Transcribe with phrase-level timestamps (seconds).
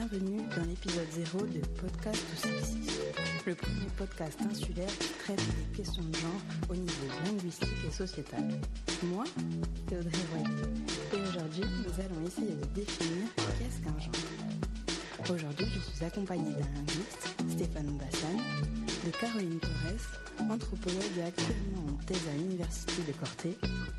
[0.00, 2.78] bienvenue dans l'épisode 0 de Podcast ou Sexy,
[3.46, 6.40] le premier podcast insulaire qui traite des questions de genre
[6.70, 8.48] au niveau linguistique et sociétal.
[9.02, 9.24] Moi,
[9.88, 10.46] c'est Audrey Royer,
[11.12, 15.34] et aujourd'hui, nous allons essayer de définir qu'est-ce qu'un genre.
[15.34, 18.38] Aujourd'hui, je suis accompagnée d'un linguiste, Stéphane Bassan,
[19.04, 23.58] de Caroline Torres, anthropologue et actuellement en thèse à l'Université de Corté,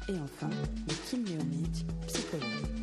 [0.10, 2.81] et enfin de Kim Leonid, psychologue.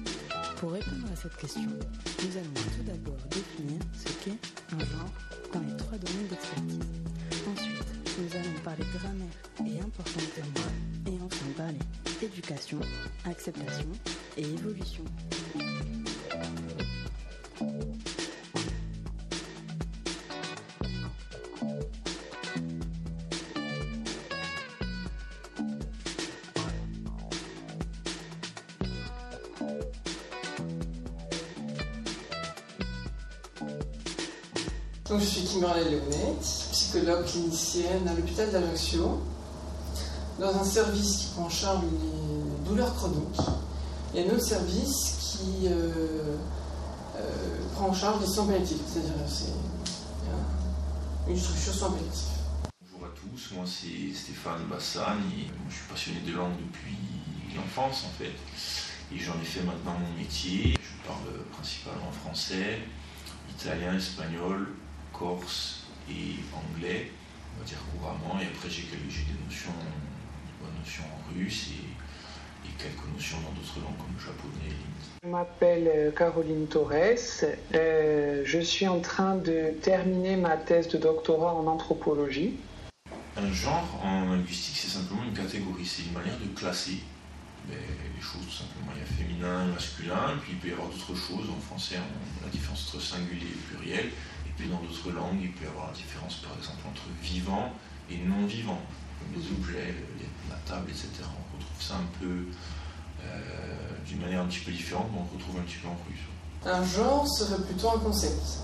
[0.59, 4.39] Pour répondre à cette question, nous allons tout d'abord définir ce qu'est
[4.75, 5.13] un genre
[5.53, 6.81] dans les trois domaines d'expertise.
[7.49, 11.79] Ensuite, nous allons parler grammaire et importance des mots, et enfin parler
[12.21, 12.81] éducation,
[13.25, 13.89] acceptation
[14.37, 15.05] et évolution.
[35.49, 39.23] Kimberley Léonet, psychologue clinicienne à l'hôpital d'Ajaccio,
[40.39, 43.41] dans un service qui prend en charge les douleurs chroniques.
[44.15, 46.37] A un autre service qui euh,
[47.17, 47.21] euh,
[47.75, 52.29] prend en charge les soins palliatifs, c'est-à-dire c'est euh, une structure soins palliatifs.
[52.83, 57.57] Bonjour à tous, moi c'est Stéphane Bassan et moi, je suis passionné de langue depuis
[57.57, 58.35] l'enfance en fait.
[59.15, 60.75] Et j'en ai fait maintenant mon métier.
[60.75, 62.81] Je parle principalement français,
[63.59, 64.69] italien, espagnol,
[65.19, 67.11] corse et anglais,
[67.57, 68.41] on va dire couramment.
[68.41, 69.03] Et après j'ai des
[69.45, 74.25] notions, des bonnes notions en russe et, et quelques notions dans d'autres langues comme le
[74.25, 74.99] japonais et.
[75.25, 76.93] Je m'appelle euh, Caroline Torres.
[77.75, 82.55] Euh, je suis en train de terminer ma thèse de doctorat en anthropologie.
[83.37, 86.99] Un genre en linguistique, c'est simplement une catégorie, c'est une manière de classer
[87.67, 88.93] ben, les choses tout simplement.
[88.95, 91.51] Il y a féminin et masculin, puis il peut y avoir d'autres choses.
[91.51, 94.11] En français, on a la différence entre singulier et pluriel,
[94.59, 97.71] puis dans d'autres langues, il peut y avoir la différence par exemple entre vivant
[98.11, 98.81] et non vivant,
[99.19, 99.95] comme les objets,
[100.51, 101.09] la table, etc.
[101.23, 102.51] On retrouve ça un peu
[103.23, 106.27] euh, d'une manière un petit peu différente, mais on retrouve un petit peu en russe.
[106.67, 108.59] Un genre serait plutôt un concept.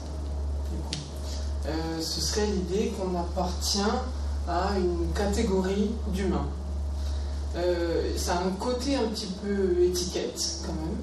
[1.67, 3.79] Euh, ce serait l'idée qu'on appartient
[4.49, 6.49] à une catégorie d'humains.
[7.57, 10.99] Euh, ça a un côté un petit peu étiquette quand même,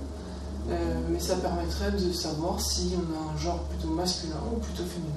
[0.69, 4.83] Euh, mais ça permettrait de savoir si on a un genre plutôt masculin ou plutôt
[4.85, 5.15] féminin.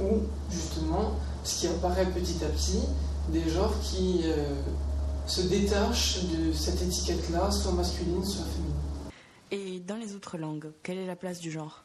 [0.00, 1.12] Ou justement,
[1.44, 2.80] ce qui apparaît petit à petit,
[3.28, 4.54] des genres qui euh,
[5.26, 8.72] se détachent de cette étiquette-là, soit masculine, soit féminine.
[9.50, 11.84] Et dans les autres langues, quelle est la place du genre?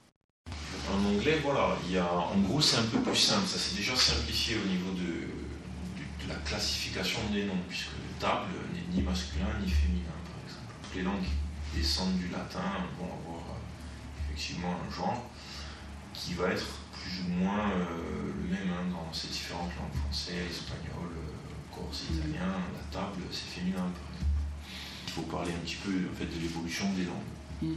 [0.91, 3.47] En anglais, voilà, il y a, en gros, c'est un peu plus simple.
[3.47, 8.19] Ça s'est déjà simplifié au niveau de, de- de la classification des noms, puisque le
[8.19, 10.73] table n'est ni masculin ni féminin, par exemple.
[10.83, 11.27] Toutes les langues
[11.75, 15.23] descendent du latin vont avoir euh, effectivement un genre
[16.13, 20.33] qui va être plus ou moins euh, le même hein, dans ces différentes langues, français,
[20.49, 22.53] espagnol, euh, corse, italien.
[22.73, 23.87] La table, c'est féminin.
[25.07, 27.75] Il faut parler un petit peu en fait, de l'évolution des langues.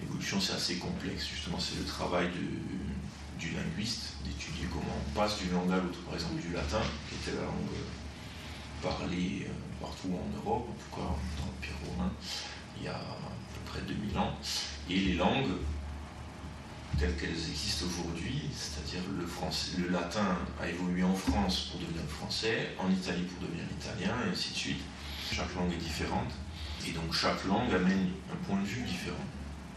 [0.00, 1.26] L'évolution, c'est assez complexe.
[1.28, 5.98] Justement, c'est le travail de- du linguiste d'étudier comment on passe d'une langue à l'autre.
[6.06, 7.76] Par exemple, du latin, qui était la langue
[8.82, 9.46] parlée
[9.80, 12.12] partout en Europe, en tout cas dans l'Empire romain,
[12.80, 13.16] il y a à
[13.54, 14.34] peu près 2000 ans.
[14.88, 15.52] Et les langues
[16.98, 22.02] telles qu'elles existent aujourd'hui, c'est-à-dire le, français, le latin a évolué en France pour devenir
[22.02, 24.80] le français, en Italie pour devenir l'italien, et ainsi de suite.
[25.32, 26.32] Chaque langue est différente,
[26.86, 29.24] et donc chaque langue amène un point de vue différent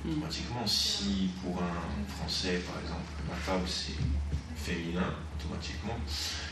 [0.06, 3.96] automatiquement, si pour un français, par exemple, la table c'est
[4.56, 5.97] féminin, automatiquement,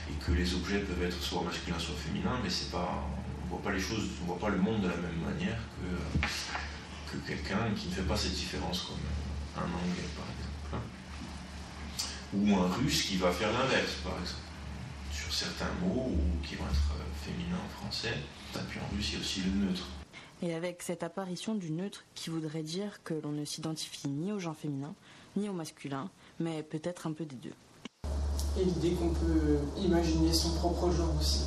[0.09, 3.07] et que les objets peuvent être soit masculins, soit féminins, mais c'est pas,
[3.51, 7.11] on voit pas les choses, on voit pas le monde de la même manière que,
[7.11, 8.97] que quelqu'un qui ne fait pas cette différence, comme
[9.57, 10.75] un anglais, par exemple.
[10.75, 12.33] hein.
[12.33, 14.39] Ou un russe qui va faire l'inverse, par exemple,
[15.11, 18.13] sur certains mots, ou qui vont être euh, féminins en français.
[18.55, 19.87] Et puis en russe, il y a aussi le neutre.
[20.41, 24.39] Et avec cette apparition du neutre qui voudrait dire que l'on ne s'identifie ni au
[24.39, 24.95] genre féminin,
[25.35, 26.09] ni au masculin,
[26.39, 27.53] mais peut-être un peu des deux.
[28.59, 31.41] Et l'idée qu'on peut imaginer son propre genre aussi.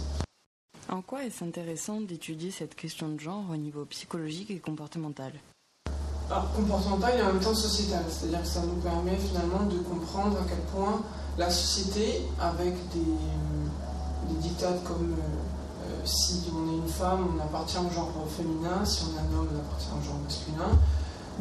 [0.91, 5.33] En quoi est-ce intéressant d'étudier cette question de genre au niveau psychologique et comportemental?
[6.31, 10.39] Alors, comportemental et en même temps sociétal, c'est-à-dire que ça nous permet finalement de comprendre
[10.39, 11.01] à quel point
[11.39, 17.29] la société, avec des, euh, des dictats comme euh, euh, si on est une femme,
[17.37, 20.79] on appartient au genre féminin, si on est un homme, on appartient au genre masculin,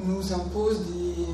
[0.03, 1.25] nous impose des,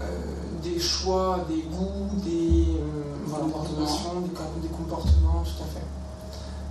[0.00, 0.20] euh,
[0.62, 5.86] des choix, des goûts, des euh, voilà, motivations, des, com- des comportements, tout à fait.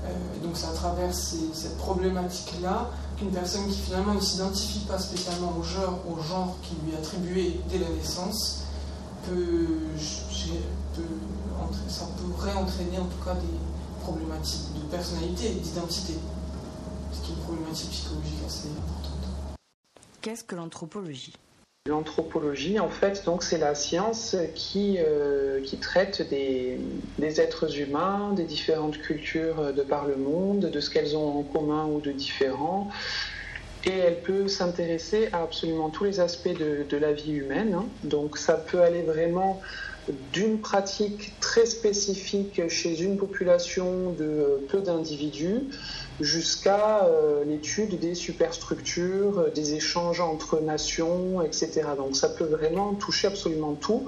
[0.06, 0.10] Euh,
[0.44, 5.54] donc c'est à travers ces- cette problématique-là qu'une personne qui finalement ne s'identifie pas spécialement
[5.60, 8.62] au genre, au genre qui lui est attribué dès la naissance
[9.26, 9.68] peut,
[11.90, 16.14] ça pourrait entraîner en tout cas des problématiques de personnalité et d'identité,
[17.12, 19.58] ce qui est une problématique psychologique assez importante.
[20.22, 21.34] Qu'est-ce que l'anthropologie?
[21.88, 26.80] L'anthropologie, en fait, donc c'est la science qui, euh, traite des,
[27.20, 31.86] êtres humains, des différentes cultures de par le monde, de ce qu'elles ont en commun
[31.86, 32.90] ou de différent.
[33.86, 37.74] Et elle peut s'intéresser à absolument tous les aspects de, de la vie humaine.
[37.74, 37.86] Hein.
[38.04, 39.62] Donc ça peut aller vraiment
[40.32, 45.70] d'une pratique très spécifique chez une population de peu d'individus
[46.20, 51.84] jusqu'à euh, l'étude des superstructures, des échanges entre nations, etc.
[51.98, 54.08] Donc ça peut vraiment toucher absolument tout.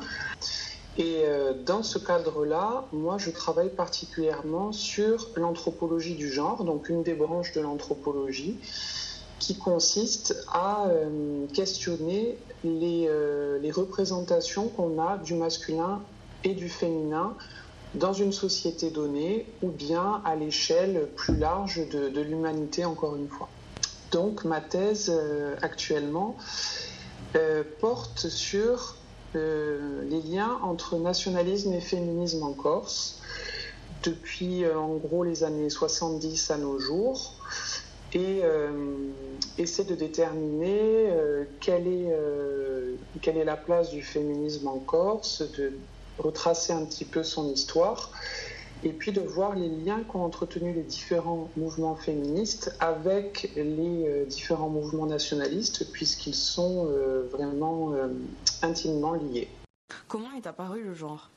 [0.97, 7.03] Et euh, dans ce cadre-là, moi, je travaille particulièrement sur l'anthropologie du genre, donc une
[7.03, 8.57] des branches de l'anthropologie,
[9.39, 10.85] qui consiste à
[11.53, 13.09] questionner les,
[13.61, 16.01] les représentations qu'on a du masculin
[16.43, 17.35] et du féminin
[17.95, 23.49] dans une société donnée ou bien à l'échelle plus large de, l'humanité, encore une fois.
[24.11, 26.35] Donc ma thèse euh, actuellement
[27.35, 28.95] euh, porte sur
[29.35, 33.21] euh, les liens entre nationalisme et féminisme en Corse
[34.01, 37.33] depuis en gros les années 70 à nos jours
[38.13, 38.41] et
[39.57, 41.13] essaie de déterminer
[41.59, 42.11] quelle, est,
[43.21, 45.73] quelle est la place du féminisme en Corse, de
[46.17, 48.11] retracer un petit peu son histoire
[48.83, 54.25] et puis de voir les liens qu'ont entretenu les différents mouvements féministes avec les euh,
[54.25, 58.07] différents mouvements nationalistes, puisqu'ils sont euh, vraiment euh,
[58.61, 59.49] intimement liés.
[60.07, 61.29] Comment est apparu le genre?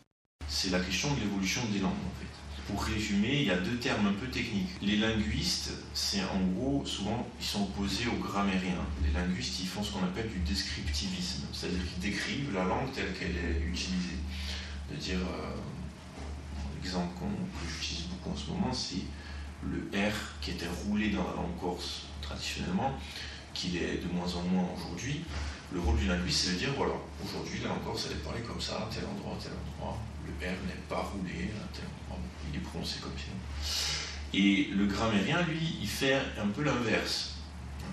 [0.54, 2.70] C'est la question de l'évolution des langues, en fait.
[2.70, 4.68] Pour résumer, il y a deux termes un peu techniques.
[4.82, 8.84] Les linguistes, c'est en gros, souvent, ils sont opposés aux grammairiens.
[9.02, 13.14] Les linguistes, ils font ce qu'on appelle du descriptivisme, c'est-à-dire qu'ils décrivent la langue telle
[13.14, 14.18] qu'elle est utilisée
[14.90, 15.56] de dire, euh,
[16.76, 19.04] l'exemple que j'utilise beaucoup en ce moment, c'est
[19.64, 22.92] le R qui était roulé dans la langue corse traditionnellement,
[23.54, 25.24] qu'il est de moins en moins aujourd'hui.
[25.72, 26.94] Le rôle du linguiste, c'est de dire, voilà,
[27.24, 29.98] aujourd'hui, la langue corse, elle est parlée comme ça, tel endroit, tel endroit.
[30.42, 31.50] R n'est pas roulé
[32.10, 32.18] endroit,
[32.50, 33.32] il est prononcé comme ça.
[34.34, 37.34] Et le grammairien, lui, il fait un peu l'inverse.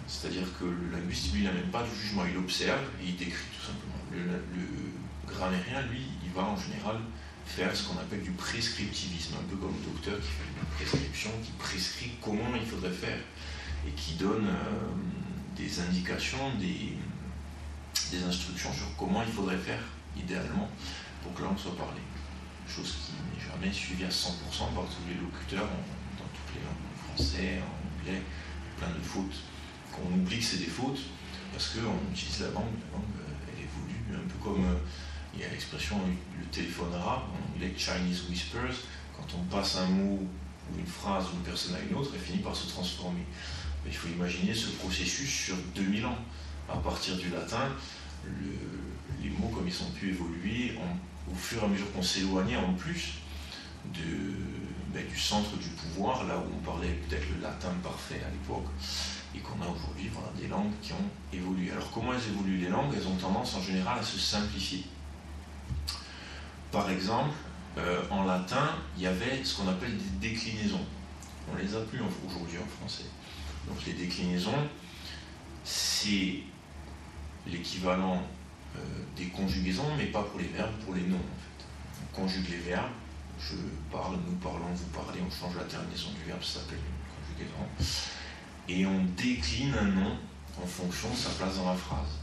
[0.07, 3.46] C'est-à-dire que le linguiste, lui, il n'amène pas de jugement, il observe et il décrit
[3.57, 4.01] tout simplement.
[4.12, 4.24] Le,
[4.57, 6.98] le grammairien, lui, il va en général
[7.46, 11.31] faire ce qu'on appelle du prescriptivisme, un peu comme le docteur qui fait une prescription,
[11.44, 13.18] qui prescrit comment il faudrait faire
[13.88, 16.98] et qui donne euh, des indications, des,
[18.24, 19.81] instructions sur comment il faudrait faire
[20.18, 20.69] idéalement
[21.24, 22.02] pour que la langue soit parlée.
[22.69, 26.86] Chose qui n'est jamais suivie à 100% par tous les locuteurs dans toutes les langues,
[26.94, 28.21] en français, en anglais,
[28.77, 29.42] plein de fautes.
[29.92, 31.00] Qu'on oublie que c'est des fautes
[31.51, 33.10] parce qu'on utilise la langue, la langue
[33.48, 34.77] elle évolue un peu comme euh,
[35.33, 35.98] il y a l'expression
[36.39, 38.75] le téléphone arabe, en anglais Chinese whispers,
[39.18, 40.19] quand on passe un mot
[40.71, 43.25] ou une phrase d'une personne à une autre, elle finit par se transformer.
[43.86, 46.18] il faut imaginer ce processus sur 2000 ans.
[46.71, 47.68] À partir du latin,
[49.23, 50.78] les mots, comme ils ont pu évoluer,
[51.31, 53.14] au fur et à mesure qu'on s'éloignait en plus
[54.94, 58.68] ben, du centre du pouvoir, là où on parlait peut-être le latin parfait à l'époque,
[59.36, 60.09] et qu'on a aujourd'hui
[60.40, 61.71] des langues qui ont évolué.
[61.71, 62.94] Alors comment elles évoluent les langues?
[62.95, 64.83] Elles ont tendance en général à se simplifier.
[66.71, 67.36] Par exemple,
[67.78, 70.86] euh, en latin, il y avait ce qu'on appelle des déclinaisons.
[71.52, 73.06] On les a plus aujourd'hui en français.
[73.68, 74.68] Donc les déclinaisons,
[75.64, 76.40] c'est
[77.45, 78.24] l'équivalent
[78.78, 78.81] euh,
[79.16, 81.66] des conjugaisons, mais pas pour les verbes, pour les noms en fait.
[82.04, 82.92] On conjugue les verbes,
[83.40, 83.56] je
[83.92, 87.94] parle, nous parlons, vous parlez, on change la terminaison du verbe, ça s'appelle une conjugaison.
[88.68, 90.18] Et on décline un nom
[90.61, 92.19] en fonction de sa place dans la phrase.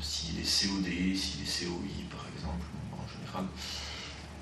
[0.00, 0.84] S'il est COD,
[1.16, 2.66] s'il est COI par exemple,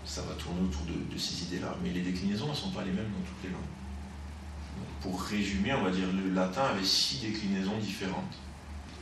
[0.04, 1.76] ça va tourner autour de, ces idées-là.
[1.82, 3.60] Mais les déclinaisons ne sont pas les mêmes dans toutes les langues.
[5.00, 8.34] pour résumer, on va dire le latin avait six déclinaisons différentes.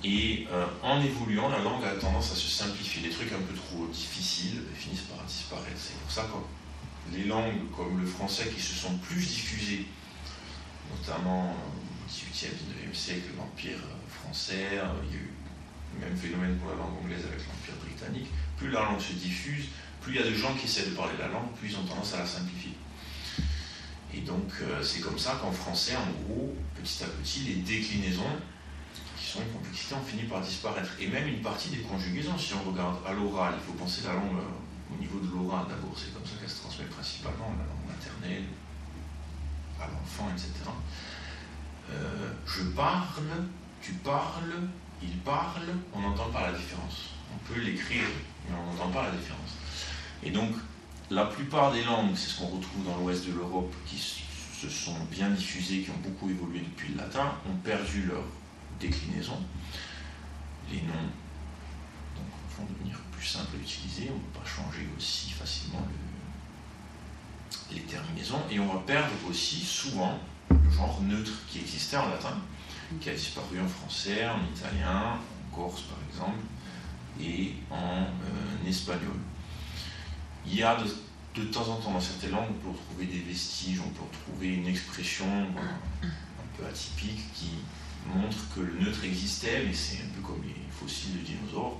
[0.04, 3.02] Et euh, en évoluant, la langue a tendance à se simplifier.
[3.02, 5.76] Les trucs un peu trop difficiles finissent par disparaître.
[5.76, 9.86] C'est pour ça que les langues comme le français qui se sont plus diffusées,
[10.90, 13.78] notamment au XVIIIe, XIXe siècle, l'Empire
[14.22, 15.30] français, euh, il y a eu
[15.94, 19.66] le même phénomène pour la langue anglaise avec l'Empire britannique, plus la langue se diffuse,
[20.00, 21.84] plus il y a de gens qui essaient de parler la langue, plus ils ont
[21.84, 22.74] tendance à la simplifier.
[24.14, 28.22] Et donc euh, c'est comme ça qu'en français, en gros, petit à petit, les déclinaisons,
[29.28, 30.90] sont ont fini par disparaître.
[30.98, 34.14] Et même une partie des conjugaisons, si on regarde à l'oral, il faut penser la
[34.14, 37.64] langue euh, au niveau de l'oral d'abord, c'est comme ça qu'elle se transmet principalement, la
[37.68, 38.44] langue maternelle,
[39.80, 40.48] à l'enfant, etc.
[41.90, 43.44] euh, je parle,
[43.82, 44.68] tu parles,
[45.02, 47.10] il parle, on n'entend pas la différence.
[47.32, 48.08] On peut l'écrire,
[48.48, 49.56] mais on n'entend pas la différence.
[50.22, 50.52] Et donc,
[51.10, 54.96] la plupart des langues, c'est ce qu'on retrouve dans l'ouest de l'Europe, qui se sont
[55.10, 58.24] bien diffusées, qui ont beaucoup évolué depuis le latin, ont perdu leur
[58.80, 59.38] déclinaison.
[60.70, 61.10] Les noms
[62.58, 65.86] vont devenir plus simples à utiliser, on ne peut pas changer aussi facilement
[67.70, 70.18] les terminaisons, et on va perdre aussi souvent
[70.50, 72.36] le genre neutre qui existait en latin,
[73.00, 76.44] qui a disparu en français, en italien, en corse par exemple,
[77.20, 79.16] et en euh, espagnol.
[80.46, 80.76] Il y a
[81.34, 84.54] de, temps en temps dans certaines langues, on peut retrouver des vestiges, on peut retrouver
[84.54, 85.26] une expression
[86.02, 87.50] un peu atypique qui
[88.16, 91.78] montre que le neutre existait, mais c'est un peu comme les fossiles de dinosaures.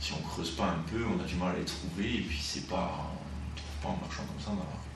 [0.00, 2.38] Si on creuse pas un peu, on a du mal à les trouver, et puis
[2.40, 4.92] c'est pas, on ne trouve pas en marchant comme ça dans la rue.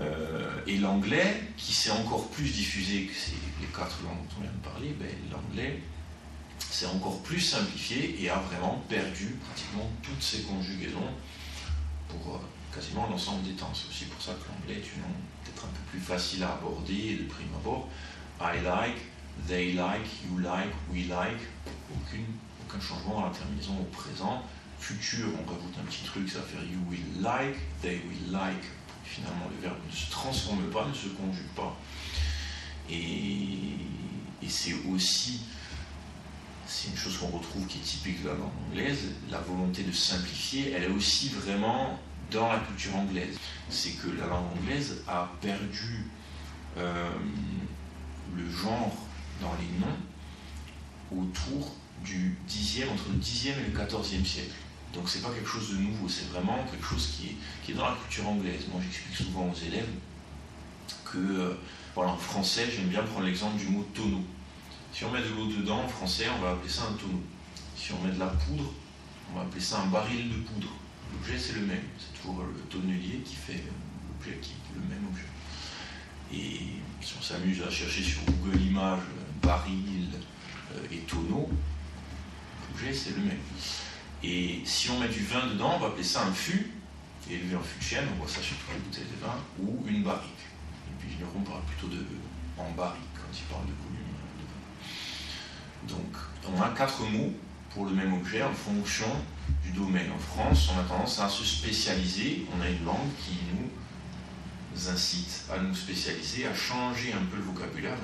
[0.00, 3.12] Euh, et l'anglais, qui s'est encore plus diffusé que
[3.60, 5.80] les quatre langues dont on vient de parler, ben, l'anglais
[6.58, 11.10] s'est encore plus simplifié et a vraiment perdu pratiquement toutes ses conjugaisons
[12.08, 12.38] pour euh,
[12.74, 13.70] quasiment l'ensemble des temps.
[13.72, 16.54] C'est aussi pour ça que l'anglais est une langue peut-être un peu plus facile à
[16.54, 17.88] aborder de prime abord.
[18.40, 18.96] I like,
[19.46, 21.40] they like, you like, we like,
[21.92, 24.42] aucun changement dans la terminaison au présent.
[24.78, 28.64] Futur, on rajoute un petit truc, ça faire you will like, they will like,
[29.04, 31.76] finalement le verbe ne se transforme pas, ne se conjugue pas.
[32.90, 33.78] Et,
[34.46, 35.40] c'est aussi,
[36.66, 39.92] c'est une chose qu'on retrouve qui est typique de la langue anglaise, la volonté de
[39.92, 41.98] simplifier, elle est aussi vraiment
[42.30, 43.38] dans la culture anglaise.
[43.70, 46.04] C'est que la langue anglaise a perdu
[46.76, 47.08] euh,
[48.36, 48.92] le genre
[49.40, 51.72] dans les noms autour
[52.04, 54.54] du 10e, entre le 10e et le 14e siècle.
[54.92, 57.36] Donc c'est pas quelque chose de nouveau, c'est vraiment quelque chose qui
[57.70, 58.62] est, dans la culture anglaise.
[58.70, 59.88] Moi j'explique souvent aux élèves
[61.04, 61.54] que, euh,
[61.94, 64.22] voilà, en français, j'aime bien prendre l'exemple du mot tonneau.
[64.92, 67.22] Si on met de l'eau dedans, en français, on va appeler ça un tonneau.
[67.76, 68.72] Si on met de la poudre,
[69.32, 70.68] on va appeler ça un baril de poudre.
[71.12, 73.62] L'objet c'est le même, c'est toujours le tonnelier qui fait
[74.08, 75.26] l'objet qui est le même objet.
[76.32, 79.00] Et si on s'amuse à chercher sur Google Images
[79.42, 80.08] baril
[80.74, 81.50] euh, et tonneau,
[82.70, 83.38] l'objet c'est le même.
[84.22, 86.72] Et si on met du vin dedans, on va appeler ça un fût,
[87.30, 89.86] élevé en fût de chêne, on voit ça sur toutes les bouteilles de vin, ou
[89.86, 90.30] une barrique.
[90.88, 92.02] Et puis on parle plutôt de
[92.56, 95.98] en barrique quand il parle de volume de vin.
[95.98, 97.34] Donc on a quatre mots
[97.74, 99.08] pour le même objet en fonction
[99.62, 100.10] du domaine.
[100.10, 103.68] En France, on a tendance à se spécialiser, on a une langue qui nous
[104.88, 107.96] incite à nous spécialiser, à changer un peu le vocabulaire,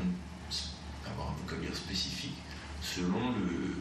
[1.06, 2.36] avoir un vocabulaire spécifique
[2.80, 3.74] selon le,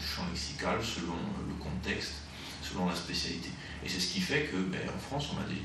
[0.00, 1.14] champ lexical, selon
[1.46, 2.14] le contexte,
[2.60, 3.50] selon la spécialité.
[3.84, 5.62] Et c'est ce qui fait que ben, en France, on a des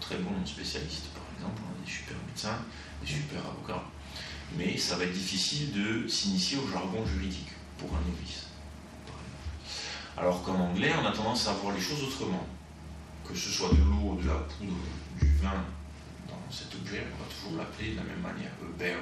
[0.00, 2.58] très bons spécialistes, par exemple, on a des super médecins,
[3.00, 3.84] des super avocats.
[4.58, 8.46] Mais ça va être difficile de s'initier au jargon juridique pour un novice.
[10.18, 12.46] Alors qu'en anglais, on a tendance à voir les choses autrement.
[13.26, 14.76] Que ce soit de l'eau, de la poudre,
[15.18, 15.64] du vin
[16.50, 18.96] cet objet, on va toujours l'appeler de la même manière, a barrel,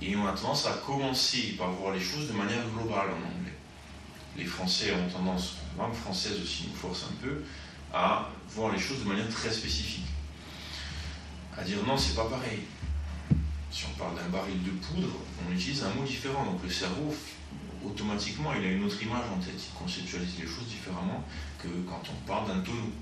[0.00, 3.54] et on a tendance à commencer par voir les choses de manière globale en anglais.
[4.36, 7.42] Les Français ont tendance, la langue française aussi nous force un peu,
[7.92, 10.04] à voir les choses de manière très spécifique.
[11.56, 12.60] À dire non, c'est pas pareil.
[13.70, 16.44] Si on parle d'un baril de poudre, on utilise un mot différent.
[16.44, 17.14] Donc le cerveau,
[17.84, 19.54] automatiquement, il a une autre image en tête.
[19.56, 21.24] Il conceptualise les choses différemment
[21.58, 22.92] que quand on parle d'un tonneau.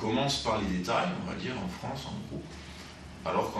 [0.00, 2.42] Commence par les détails, on va dire, en France, en gros
[3.24, 3.58] alors que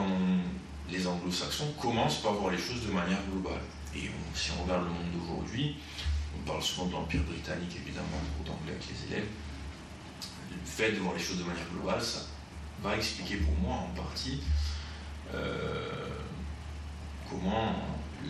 [0.90, 3.60] les anglo-saxons commencent par voir les choses de manière globale.
[3.94, 5.76] Et si on regarde le monde d'aujourd'hui,
[6.36, 8.06] on parle souvent de l'Empire britannique, évidemment,
[8.38, 9.28] beaucoup d'anglais avec les élèves.
[10.50, 12.20] Le fait de voir les choses de manière globale, ça
[12.82, 14.40] va expliquer pour moi en partie
[15.34, 16.08] euh,
[17.28, 17.74] comment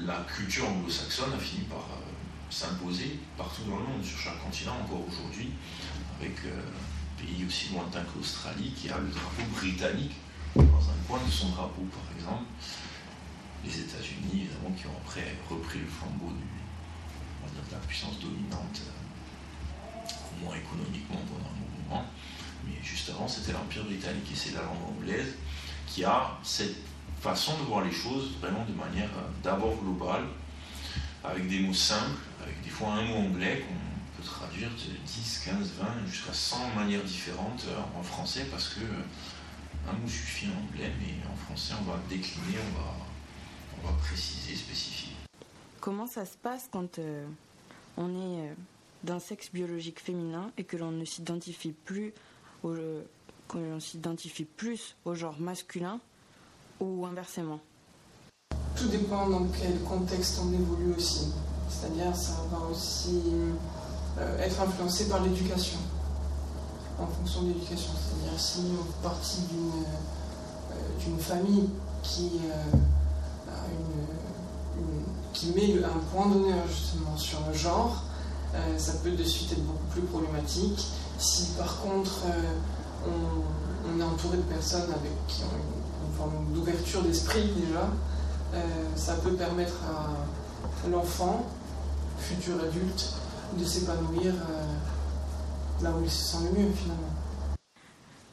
[0.04, 4.76] la culture anglo-saxonne a fini par euh, s'imposer partout dans le monde, sur chaque continent
[4.82, 5.50] encore aujourd'hui,
[6.20, 6.60] avec euh,
[7.18, 10.14] pays aussi lointain que l'Australie qui a le drapeau britannique
[10.54, 12.48] dans un coin de son drapeau, par exemple,
[13.64, 18.80] les États-Unis, évidemment, qui ont après repris le flambeau de la puissance dominante,
[20.06, 22.06] au moins économiquement pendant un moment.
[22.64, 25.34] Mais juste avant, c'était l'Empire britannique et c'est la langue anglaise
[25.86, 26.76] qui a cette
[27.20, 30.24] façon de voir les choses vraiment de manière euh, d'abord globale,
[31.24, 33.87] avec des mots simples, avec des fois un mot anglais qu'on
[34.58, 39.88] traduire de 10, 15, 20, jusqu'à 100 manières différentes euh, en français parce que euh,
[39.88, 42.94] un mot suffit en anglais, mais en français, on va décliner, on va,
[43.82, 45.12] on va préciser, spécifier.
[45.80, 47.24] Comment ça se passe quand euh,
[47.96, 48.54] on est euh,
[49.04, 52.12] d'un sexe biologique féminin et que l'on ne s'identifie plus
[52.64, 52.74] au,
[53.46, 56.00] qu'on s'identifie plus au genre masculin
[56.80, 57.60] ou inversement?
[58.76, 61.32] Tout dépend dans quel contexte on évolue aussi.
[61.68, 63.52] C'est-à-dire ça va aussi euh,
[64.40, 65.78] être influencé par l'éducation,
[66.98, 67.90] en fonction de l'éducation.
[67.94, 69.84] C'est-à-dire si on est partie d'une
[71.00, 71.68] d'une famille
[72.02, 72.40] qui,
[75.32, 78.02] qui met un point d'honneur justement sur le genre,
[78.76, 80.86] ça peut de suite être beaucoup plus problématique.
[81.18, 82.22] Si par contre
[83.06, 87.88] on, est entouré de personnes avec qui ont une, forme d'ouverture d'esprit déjà,
[88.96, 91.46] ça peut permettre à l'enfant,
[92.18, 93.12] futur adulte,
[93.56, 94.34] de s'épanouir
[95.82, 97.12] là où il se sent le mieux finalement.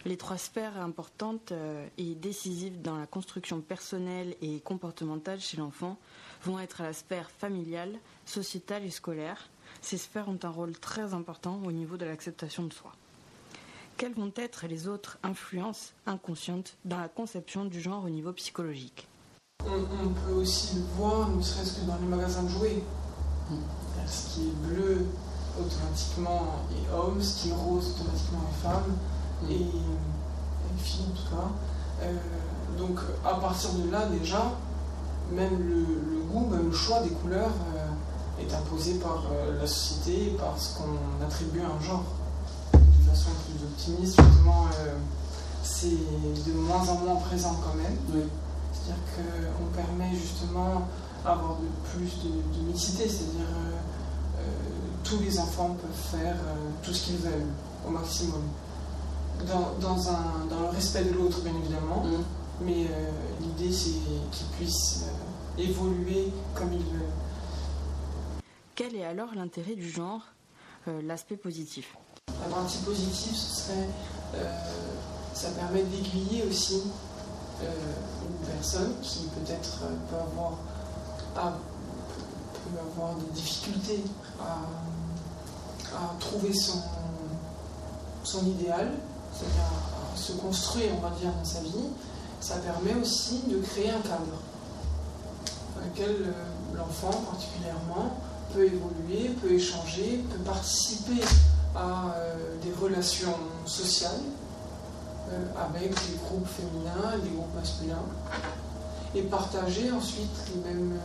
[0.05, 5.97] Les trois sphères importantes euh, et décisives dans la construction personnelle et comportementale chez l'enfant
[6.43, 9.49] vont être la sphère familiale, sociétale et scolaire.
[9.81, 12.91] Ces sphères ont un rôle très important au niveau de l'acceptation de soi.
[13.97, 19.07] Quelles vont être les autres influences inconscientes dans la conception du genre au niveau psychologique?
[19.65, 22.83] On, peut aussi le voir, ne serait-ce que dans les magasins de jouets.
[24.07, 25.05] Ce qui est bleu
[25.59, 28.95] automatiquement est homme, ce qui est rose automatiquement est femme
[29.49, 31.49] et, une fille en tout cas.
[32.03, 32.13] Euh,
[32.77, 34.51] donc à partir de là déjà,
[35.31, 40.35] même le, goût, même le choix des couleurs euh, est imposé par euh, la société,
[40.37, 42.03] par ce qu'on attribue à un genre.
[42.73, 44.65] De façon plus optimiste, justement,
[45.63, 47.95] c'est de moins en moins présent quand même.
[48.73, 50.87] C'est-à-dire qu'on permet justement
[51.23, 53.47] d'avoir de plus de, mixité, c'est-à-dire
[55.05, 56.35] tous les enfants peuvent faire
[56.83, 57.47] tout ce qu'ils veulent
[57.87, 58.41] au maximum
[59.43, 62.03] dans, un, dans le respect de l'autre, bien évidemment.
[62.03, 62.23] Mm.
[62.61, 63.91] Mais euh, l'idée, c'est
[64.31, 67.09] qu'il puisse euh, évoluer comme il veut.
[68.75, 70.21] Quel est alors l'intérêt du genre,
[70.87, 71.95] euh, l'aspect positif?
[72.27, 73.89] La partie positive, ce serait.
[75.33, 76.81] ça permet d'aiguiller aussi
[77.61, 80.57] une personne qui peut-être peut avoir,
[81.33, 84.03] peut avoir des difficultés
[84.39, 84.57] à,
[85.95, 86.81] à trouver son,
[88.23, 88.91] son idéal
[89.35, 91.89] c'est-à-dire se construire, on va dire, dans sa vie,
[92.39, 94.39] ça permet aussi de créer un cadre
[95.75, 96.31] dans lequel euh,
[96.75, 98.17] l'enfant particulièrement
[98.53, 101.21] peut évoluer, peut échanger, peut participer
[101.75, 104.21] à euh, des relations sociales
[105.31, 108.05] euh, avec des groupes féminins, des groupes masculins,
[109.13, 110.97] et partager ensuite les mêmes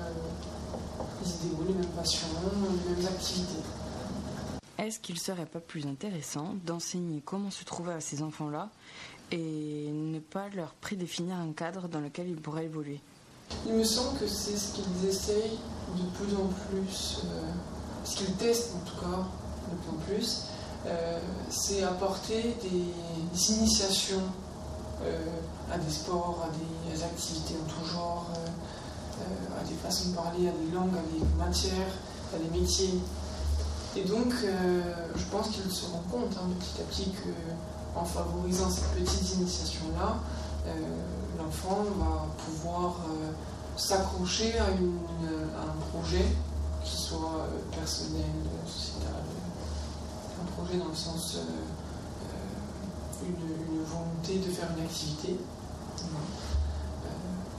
[1.25, 3.63] idéaux, les mêmes passions, les mêmes activités.
[4.81, 8.71] Est-ce qu'il ne serait pas plus intéressant d'enseigner comment se trouver à ces enfants-là
[9.31, 12.99] et ne pas leur prédéfinir un cadre dans lequel ils pourraient évoluer?
[13.67, 15.59] Il me semble que c'est ce qu'ils essayent
[15.95, 17.43] de plus en plus, euh,
[18.05, 19.27] ce qu'ils testent en tout cas
[19.71, 20.45] de plus en plus,
[20.87, 24.23] euh, c'est apporter des, initiations
[25.03, 25.27] euh,
[25.71, 28.31] à des sports, à des activités en tout genre,
[29.61, 31.93] à des façons de parler, à des langues, à des matières,
[32.35, 32.95] à des métiers.
[33.97, 34.83] Et donc, euh,
[35.17, 40.19] je pense qu'ils se rendent compte hein, petit à petit qu'en favorisant cette petite initiation-là,
[40.67, 40.73] euh,
[41.37, 43.33] l'enfant va pouvoir euh,
[43.77, 46.25] s'accrocher à, un projet
[46.85, 48.23] qui soit personnel,
[48.65, 49.23] sociétal,
[50.41, 51.39] un projet dans le sens
[53.23, 55.37] une, volonté de faire une activité.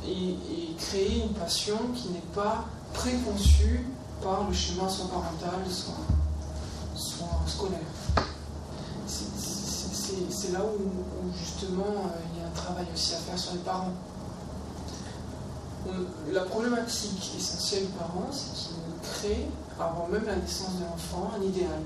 [0.04, 3.86] Et, et, créer une passion qui n'est pas préconçue
[4.24, 5.94] par le schéma soit parental, soit
[7.48, 7.80] scolaire.
[10.30, 13.60] C'est là où, justement euh, il y a un travail aussi à faire sur les
[13.60, 13.94] parents.
[16.32, 19.48] La problématique essentielle du parent, c'est qu'il crée,
[19.80, 21.82] avant même la naissance de l'enfant, un idéal.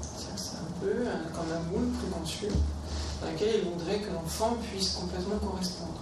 [0.00, 1.04] C'est un peu
[1.34, 2.46] comme un moule préconçu
[3.20, 6.00] dans lequel il voudrait que l'enfant puisse complètement correspondre.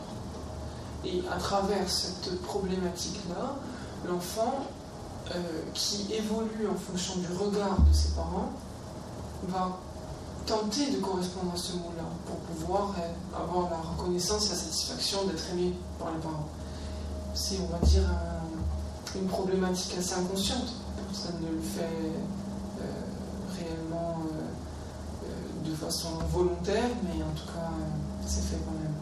[1.04, 3.56] Et à travers cette problématique-là,
[4.08, 4.66] l'enfant
[5.34, 5.40] euh,
[5.72, 8.52] qui évolue en fonction du regard de ses parents
[9.48, 9.78] va
[10.46, 15.24] tenter de correspondre à ce mot-là pour pouvoir euh, avoir la reconnaissance et la satisfaction
[15.24, 16.48] d'être aimé par les parents.
[17.34, 18.08] C'est, on va dire,
[19.16, 20.74] une problématique assez inconsciente.
[21.08, 21.80] Personne ne le fait
[22.80, 22.84] euh,
[23.58, 24.18] réellement
[25.64, 27.70] de façon volontaire, mais en tout cas,
[28.26, 28.94] c'est fait quand même.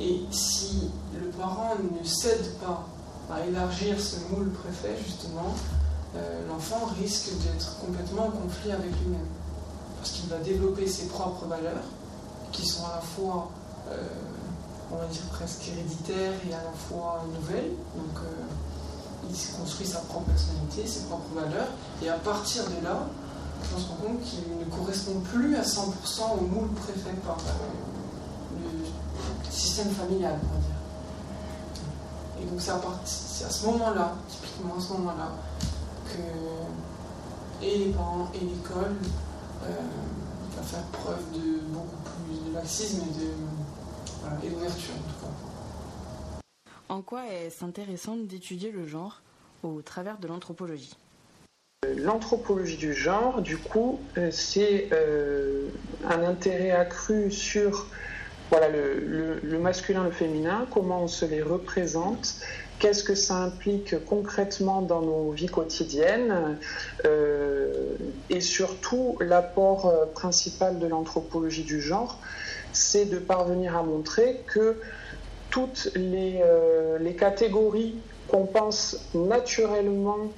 [0.00, 2.86] Et si le parent ne cède pas
[3.30, 5.54] à élargir ce moule préfet, justement,
[6.16, 9.26] euh, l'enfant risque d'être complètement en conflit avec lui-même.
[10.00, 11.84] Parce qu'il va développer ses propres valeurs,
[12.52, 13.50] qui sont à la fois,
[13.90, 14.02] euh,
[14.90, 17.72] on va dire, presque héréditaires et à la fois nouvelles.
[17.94, 21.68] Donc, euh, il se construit sa propre personnalité, ses propres valeurs,
[22.02, 23.06] et à partir de là,
[23.76, 27.36] on se rend compte qu'il ne correspond plus à 100% au moule préfet par,
[29.50, 30.80] système familial, on va dire.
[32.40, 35.28] Et donc c'est à, à ce moment-là, typiquement à ce moment-là,
[36.06, 38.96] que et les parents et l'école
[39.62, 39.66] euh,
[40.56, 41.96] va faire preuve de beaucoup
[42.26, 43.02] plus de laxisme
[44.42, 46.42] et d'ouverture en tout cas.
[46.88, 49.22] En quoi est-ce intéressant d'étudier le genre
[49.62, 50.96] au travers de l'anthropologie?
[51.96, 55.68] L'anthropologie du genre, du coup, euh, c'est euh,
[56.04, 57.86] un intérêt accru sur
[58.50, 62.40] voilà, le, masculin, le féminin, comment on se les représente,
[62.80, 66.58] qu'est-ce que ça implique concrètement dans nos vies quotidiennes,
[67.04, 67.94] euh,
[68.28, 72.18] et surtout l'apport principal de l'anthropologie du genre,
[72.72, 74.80] c'est de parvenir à montrer que
[75.50, 76.42] toutes les,
[77.00, 80.30] les catégories qu'on pense naturellement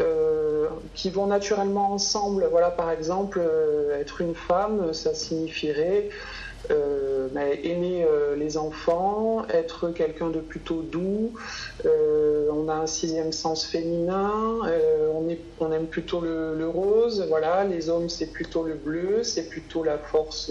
[0.00, 2.48] euh, qui vont naturellement ensemble.
[2.50, 6.08] Voilà, par exemple, euh, être une femme, ça signifierait
[6.70, 7.28] euh,
[7.62, 11.32] aimer les enfants, être quelqu'un de plutôt doux.
[11.84, 14.60] on a un sixième sens féminin.
[15.60, 17.26] on, aime plutôt le, rose.
[17.28, 20.50] Voilà, les hommes c'est plutôt le bleu, c'est plutôt la force,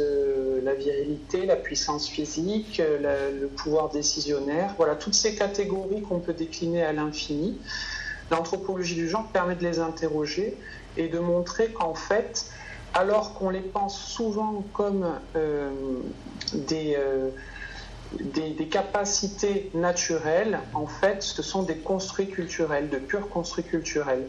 [0.63, 4.73] la virilité, la puissance physique, le pouvoir décisionnaire.
[4.77, 7.59] Voilà, toutes ces catégories qu'on peut décliner à l'infini.
[8.31, 10.57] L'anthropologie du genre permet de les interroger
[10.97, 12.45] et de montrer qu'en fait,
[12.93, 15.03] alors qu'on les pense souvent comme
[15.35, 15.71] euh,
[16.71, 17.29] euh,
[18.13, 24.27] des, des, capacités naturelles, en fait, ce sont des construits culturels, de purs construits culturels.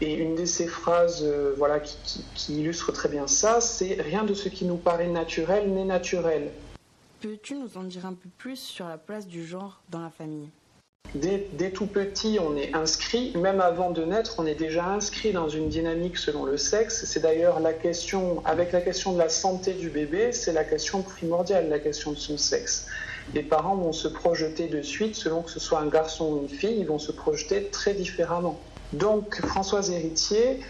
[0.00, 4.24] Et une de ces phrases euh, voilà, qui, qui illustre très bien ça, c'est Rien
[4.24, 6.50] de ce qui nous paraît naturel n'est naturel.
[7.20, 10.48] Peux-tu nous en dire un peu plus sur la place du genre dans la famille?
[11.14, 15.48] Dès, tout petit, on est inscrit, même avant de naître, on est déjà inscrit dans
[15.48, 17.04] une dynamique selon le sexe.
[17.04, 21.02] C'est d'ailleurs la question, avec la question de la santé du bébé, c'est la question
[21.02, 22.86] primordiale, la question de son sexe.
[23.34, 26.48] Les parents vont se projeter de suite, selon que ce soit un garçon ou une
[26.48, 28.60] fille, ils vont se projeter très différemment.
[28.92, 30.60] Donc, Françoise Héritier,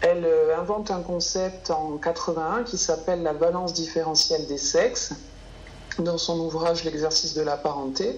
[0.00, 5.12] elle euh, invente un concept en 81 qui s'appelle la balance différentielle des sexes,
[5.98, 8.16] dans son ouvrage L'exercice de la parenté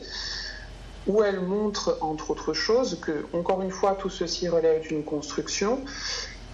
[1.06, 5.84] où elle montre, entre autres choses, que, encore une fois, tout ceci relève d'une construction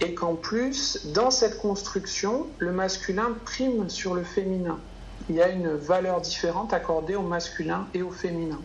[0.01, 4.79] et qu'en plus, dans cette construction, le masculin prime sur le féminin.
[5.29, 8.59] Il y a une valeur différente accordée au masculin et au féminin.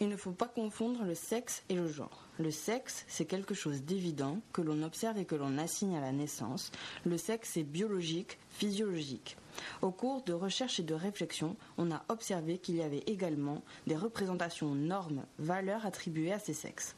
[0.00, 2.25] Il ne faut pas confondre le sexe et le genre.
[2.38, 6.12] Le sexe, c'est quelque chose d'évident que l'on observe et que l'on assigne à la
[6.12, 6.70] naissance.
[7.06, 9.38] Le sexe est biologique, physiologique.
[9.80, 13.96] Au cours de recherches et de réflexions, on a observé qu'il y avait également des
[13.96, 16.94] représentations normes, valeurs attribuées à ces sexes.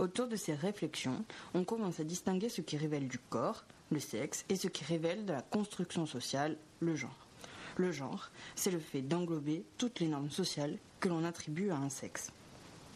[0.00, 4.44] Autour de ces réflexions, on commence à distinguer ce qui révèle du corps, le sexe,
[4.48, 7.28] et ce qui révèle de la construction sociale, le genre.
[7.76, 11.90] Le genre, c'est le fait d'englober toutes les normes sociales que l'on attribue à un
[11.90, 12.32] sexe.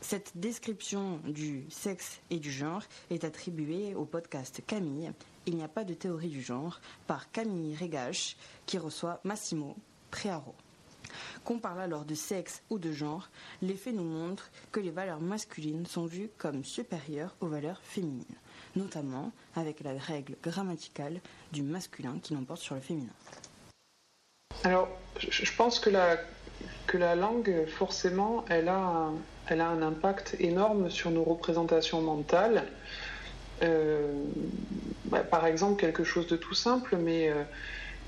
[0.01, 5.13] Cette description du sexe et du genre est attribuée au podcast Camille,
[5.47, 9.77] Il n'y a pas de théorie du genre, par Camille Regache, qui reçoit Massimo
[10.11, 10.55] Prearo.
[11.45, 13.29] Qu'on parle alors de sexe ou de genre,
[13.61, 18.25] les faits nous montrent que les valeurs masculines sont vues comme supérieures aux valeurs féminines,
[18.77, 21.21] notamment avec la règle grammaticale
[21.53, 23.13] du masculin qui l'emporte sur le féminin.
[24.65, 26.19] Alors, je pense que la,
[26.87, 29.11] que la langue, forcément, elle a
[29.51, 32.65] elle a un impact énorme sur nos représentations mentales.
[33.63, 34.25] Euh,
[35.07, 37.43] bah, par exemple, quelque chose de tout simple, mais euh,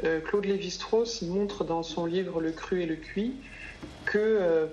[0.05, 3.41] euh, Claude Lévi-Strauss montre dans son livre Le cru et le cuit
[4.05, 4.69] que,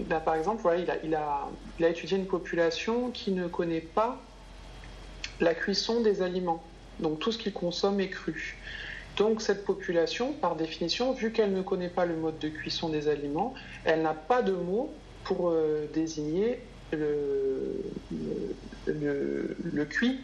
[0.00, 4.22] bah, par exemple, a, il a étudié une population qui ne connaît pas
[5.40, 6.62] la cuisson des aliments.
[7.00, 8.60] Donc tout ce qu'il consomme est cru.
[9.16, 13.08] Donc cette population, par définition, vu qu'elle ne connaît pas le mode de cuisson des
[13.08, 14.94] aliments, elle n'a pas de mots
[15.28, 16.58] pour euh, désigner
[16.90, 17.84] le,
[18.86, 20.20] le, cuit.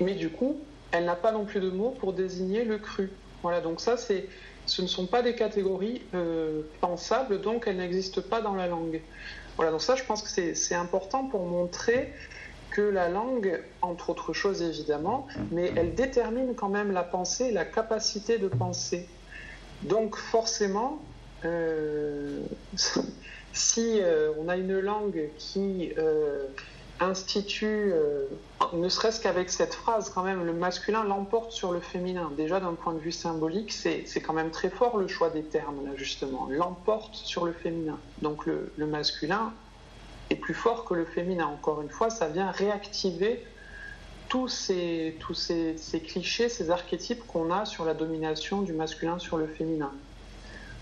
[0.00, 0.60] Mais du coup,
[0.92, 3.10] elle n'a pas non plus de mots pour désigner le cru.
[3.42, 4.28] Voilà, donc ça, c'est,
[4.66, 9.02] ce ne sont pas des catégories euh, pensables, donc elles n'existent pas dans la langue.
[9.56, 12.12] Voilà, donc ça, je pense que c'est important pour montrer
[12.70, 17.64] que la langue, entre autres choses évidemment, mais elle détermine quand même la pensée, la
[17.64, 19.08] capacité de penser.
[19.82, 21.00] Donc forcément,
[21.44, 22.40] euh,
[23.54, 26.46] si euh, on a une langue qui euh,
[27.00, 28.26] institue, euh,
[28.72, 32.32] ne serait-ce qu'avec cette phrase, quand même, le masculin l'emporte sur le féminin.
[32.36, 35.84] Déjà, d'un point de vue symbolique, c'est quand même très fort le choix des termes,
[35.84, 36.48] là, justement.
[36.50, 37.98] L'emporte sur le féminin.
[38.22, 39.52] Donc le, masculin
[40.30, 41.46] est plus fort que le féminin.
[41.46, 43.44] Encore une fois, ça vient réactiver
[44.28, 49.36] tous ces, tous ces clichés, ces archétypes qu'on a sur la domination du masculin sur
[49.36, 49.92] le féminin.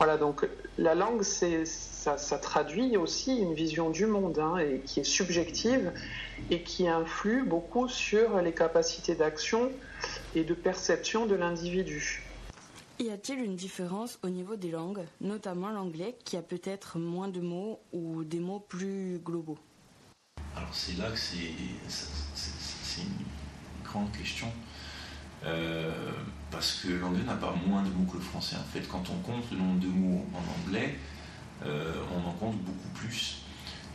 [0.05, 4.99] Voilà, donc la langue, c'est, ça, traduit aussi une vision du monde hein, et qui
[4.99, 5.93] est subjective
[6.51, 9.71] et qui influe beaucoup sur les capacités d'action
[10.35, 12.25] et de perception de l'individu.
[12.99, 17.41] Y a-t-il une différence au niveau des langues, notamment l'anglais, qui a peut-être moins de
[17.41, 19.59] mots ou des mots plus globaux?
[20.57, 24.49] Alors c'est là que c'est une grande question.
[25.45, 25.93] Euh,
[26.53, 28.57] parce que l'anglais n'a pas moins de mots que le français.
[28.57, 30.99] En fait, quand on compte le nombre de mots en anglais,
[31.67, 33.39] euh, on en compte beaucoup plus.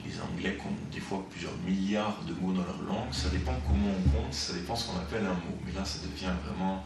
[0.06, 3.13] Les Anglais comptent des fois plusieurs milliards de mots dans leur langue.
[3.13, 5.58] Ça dépend comment on compte, ça dépend ce qu'on appelle un mot.
[5.65, 6.84] Mais là, ça devient vraiment.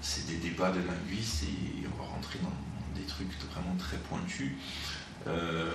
[0.00, 4.52] C'est des débats de linguistes et on va rentrer dans des trucs vraiment très pointus.
[5.26, 5.70] Euh,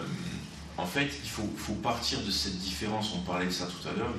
[0.78, 3.14] en fait, il faut, faut, partir de cette différence.
[3.16, 4.14] On parlait de ça tout à l'heure.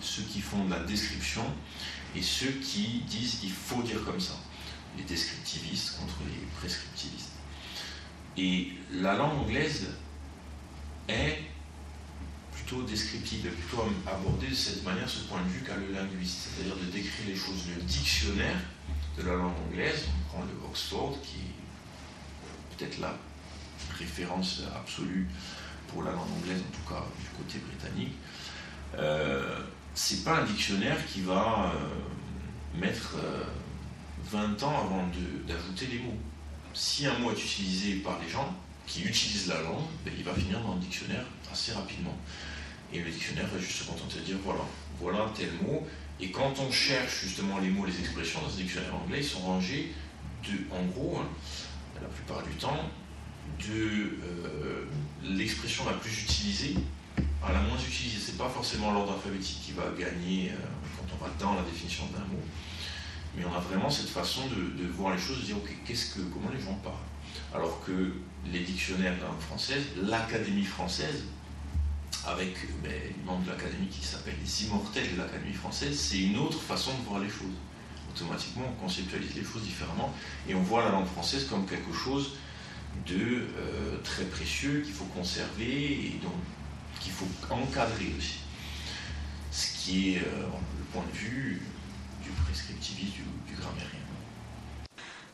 [0.00, 1.44] Ceux qui font de la description
[2.16, 4.34] et ceux qui disent il faut dire comme ça.
[4.96, 7.32] Les descriptivistes contre les prescriptivistes.
[8.36, 9.88] Et la langue anglaise
[11.08, 11.38] est
[12.52, 16.76] plutôt descriptive, plutôt abordée de cette manière, ce point de vue qu'a le linguiste, c'est-à-dire
[16.76, 17.64] de décrire les choses.
[17.76, 18.56] Le dictionnaire
[19.16, 23.16] de la langue anglaise, on prend le Oxford, qui est peut-être la
[23.98, 25.28] référence absolue
[25.88, 28.14] pour la langue anglaise, en tout cas du côté britannique.
[28.98, 29.60] Euh,
[29.98, 33.16] c'est pas un dictionnaire qui va euh, mettre
[34.30, 35.08] 20 euh, ans avant
[35.46, 36.16] d'ajouter les mots.
[36.72, 38.54] Si un mot est utilisé par les gens
[38.86, 42.16] qui utilisent la langue, ben, il va finir dans le dictionnaire assez rapidement.
[42.92, 44.60] Et le dictionnaire va juste se contenter de dire voilà,
[45.00, 45.84] voilà tel mot.
[46.20, 49.40] Et quand on cherche justement les mots, les expressions dans ce dictionnaire anglais, ils sont
[49.40, 49.92] rangés
[50.44, 51.28] de, en gros, hein,
[52.00, 52.88] la plupart du temps,
[53.66, 54.84] de euh,
[55.24, 56.76] l'expression la plus utilisée
[57.44, 58.18] à la moins utilisée.
[58.18, 60.56] C'est pas forcément l'ordre alphabétique qui va gagner euh,
[60.96, 62.42] quand on va dans la définition d'un mot,
[63.36, 66.20] mais on a vraiment cette façon de, voir les choses, de dire ok, qu'est-ce que,
[66.20, 66.94] comment les gens parlent.
[67.54, 68.12] Alors que
[68.52, 71.24] les dictionnaires de langue française, l'Académie française,
[72.26, 76.38] avec ben, les membres de l'Académie qui s'appellent les immortels de l'Académie française, c'est une
[76.38, 77.54] autre façon de voir les choses.
[78.10, 80.12] Automatiquement, on conceptualise les choses différemment
[80.48, 82.32] et on voit la langue française comme quelque chose
[83.06, 86.32] de euh, très précieux qu'il faut conserver et donc
[87.08, 88.40] qu'il faut encadrer aussi.
[89.50, 90.42] Ce qui est euh,
[90.78, 91.62] le point de vue
[92.22, 93.88] du prescriptiviste, du, du grammairien.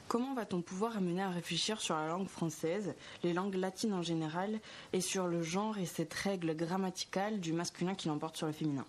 [0.06, 4.60] Comment va-t-on pouvoir amener à réfléchir sur la langue française, les langues latines en général,
[4.92, 8.84] et sur le genre et cette règle grammaticale du masculin qui l'emporte sur le féminin?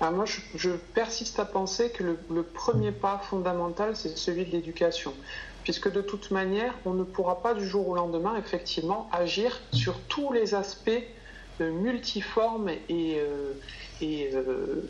[0.00, 5.12] Ah, moi, je, persiste à penser que le, premier pas fondamental, c'est celui de l'éducation.
[5.64, 10.00] Puisque de toute manière, on ne pourra pas du jour au lendemain, effectivement, agir sur
[10.02, 11.02] tous les aspects
[11.60, 13.52] euh, multiformes et, euh,
[14.02, 14.82] euh,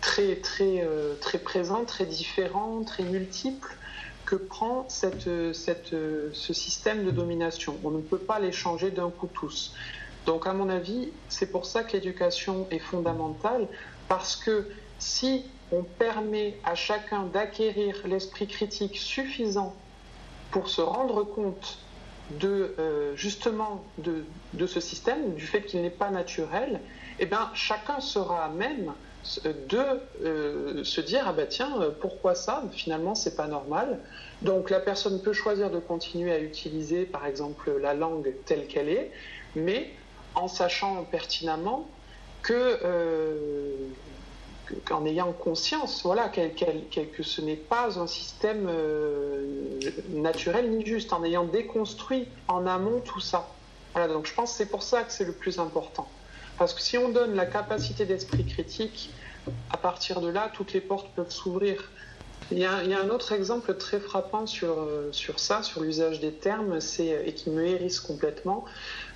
[0.00, 0.86] très, très,
[1.20, 3.76] très présents, très différents, très multiples
[4.24, 7.76] que prend ce système de domination.
[7.84, 9.74] On ne peut pas les changer d'un coup tous.
[10.26, 13.66] Donc à mon avis, c'est pour ça que l'éducation est fondamentale,
[14.08, 19.74] parce que si on permet à chacun d'acquérir l'esprit critique suffisant
[20.50, 21.78] pour se rendre compte
[22.38, 26.80] de euh, justement de, de, ce système, du fait qu'il n'est pas naturel,
[27.18, 28.92] eh bien chacun sera à même
[29.44, 29.78] de
[30.24, 32.64] euh, se dire ah ben tiens pourquoi ça?
[32.72, 34.00] Finalement c'est pas normal.
[34.42, 38.88] Donc la personne peut choisir de continuer à utiliser par exemple la langue telle qu'elle
[38.88, 39.12] est
[39.54, 39.90] mais
[40.34, 41.90] en sachant pertinemment
[42.42, 43.74] que euh,
[44.84, 49.80] qu'en ayant conscience voilà, que ce n'est pas un système euh,
[50.10, 53.48] naturel ni juste, en ayant déconstruit en amont tout ça.
[53.94, 56.08] Voilà, donc je pense que c'est pour ça que c'est le plus important.
[56.58, 59.12] Parce que si on donne la capacité d'esprit critique,
[59.70, 61.90] à partir de là, toutes les portes peuvent s'ouvrir.
[62.50, 66.32] Il y, a, un autre exemple très frappant sur, euh, sur ça, sur l'usage des
[66.32, 68.64] termes, et qui me hérisse complètement,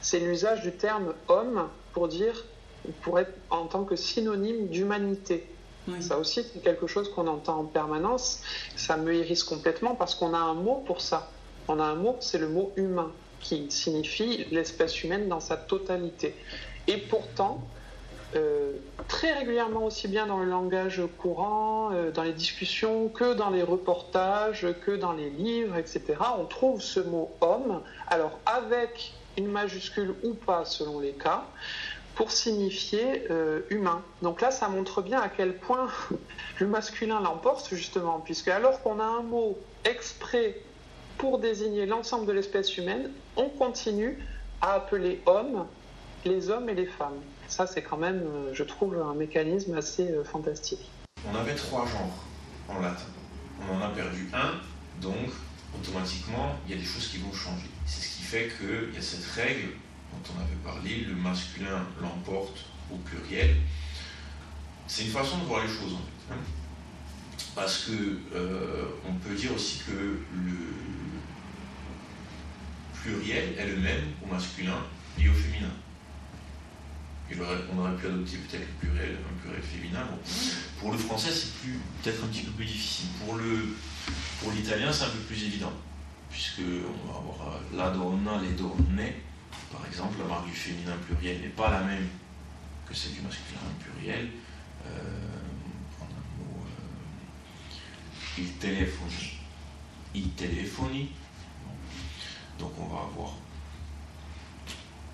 [0.01, 2.45] c'est l'usage du terme homme pour dire
[3.03, 5.47] pour être en tant que synonyme d'humanité.
[6.01, 8.41] Ça aussi, c'est quelque chose qu'on entend en permanence.
[8.75, 11.31] Ça me hérisse complètement parce qu'on a un mot pour ça.
[11.69, 16.35] On a un mot, c'est le mot humain, qui signifie l'espèce humaine dans sa totalité.
[16.87, 17.63] Et pourtant,
[18.35, 18.73] euh,
[19.09, 23.63] très régulièrement aussi bien dans le langage courant, euh, dans les discussions, que dans les
[23.63, 26.03] reportages, que dans les livres, etc.,
[26.39, 31.45] on trouve ce mot homme, alors avec une majuscule ou pas selon les cas,
[32.15, 34.03] pour signifier euh, humain.
[34.23, 35.89] Donc là, ça montre bien à quel point
[36.61, 40.61] le masculin l'emporte, justement, puisque alors qu'on a un mot exprès
[41.19, 44.19] pour désigner l'ensemble de l'espèce humaine, on continue
[44.61, 45.67] à appeler hommes
[46.25, 47.21] les hommes et les femmes.
[47.49, 50.91] Ça, c'est quand même, euh, je trouve, un mécanisme assez euh, fantastique.
[51.31, 52.25] On avait trois genres
[52.69, 53.05] en latin.
[53.61, 54.55] On en a perdu un,
[55.01, 55.31] donc
[55.79, 57.69] automatiquement, il y a des choses qui vont changer.
[57.87, 59.69] C'est ce qui fait qu'il y a cette règle
[60.15, 63.57] dont on avait parlé, le masculin l'emporte au pluriel.
[64.87, 66.35] C'est une façon de voir les choses en fait.
[66.35, 66.39] Hein.
[67.55, 70.57] Parce que euh, on peut dire aussi que le
[72.93, 74.79] pluriel est le même au masculin
[75.19, 75.71] et au féminin.
[77.73, 80.07] on aurait pu adopter peut-être le pluriel, un pluriel féminin.
[80.81, 81.69] Pour le français, c'est
[82.03, 83.07] peut-être un petit peu plus difficile.
[83.19, 85.73] Pour l'italien, c'est un peu plus évident,
[86.31, 88.99] puisque on va avoir euh, la donna, les donne.
[89.75, 92.07] Par exemple, la marque du féminin pluriel n'est pas la même
[92.87, 94.29] que celle du masculin pluriel.
[94.87, 94.91] Euh,
[96.01, 96.05] euh,
[98.39, 99.09] il téléphone,
[100.15, 101.07] il téléphone.
[102.59, 103.33] Donc on va avoir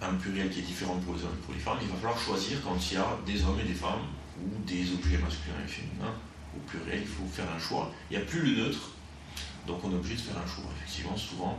[0.02, 1.78] un pluriel qui est différent pour les hommes et pour les femmes.
[1.80, 4.04] Il va falloir choisir quand il y a des hommes et des femmes
[4.42, 6.14] ou des objets masculins et féminins.
[6.54, 7.90] Au pluriel, il faut faire un choix.
[8.10, 8.90] Il n'y a plus le neutre,
[9.66, 10.64] donc on est obligé de faire un choix.
[10.76, 11.58] Effectivement, souvent,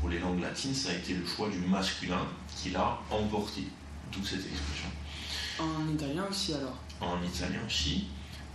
[0.00, 2.26] pour les langues latines, ça a été le choix du masculin
[2.56, 3.62] qui l'a emporté.
[4.12, 4.88] D'où cette expression.
[5.58, 8.06] En italien aussi alors En italien aussi.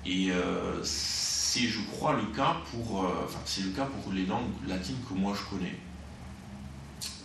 [0.06, 4.25] Et euh, c'est, je crois, le cas pour, euh, enfin, c'est le cas pour les
[4.25, 5.75] langues latines que moi je connais.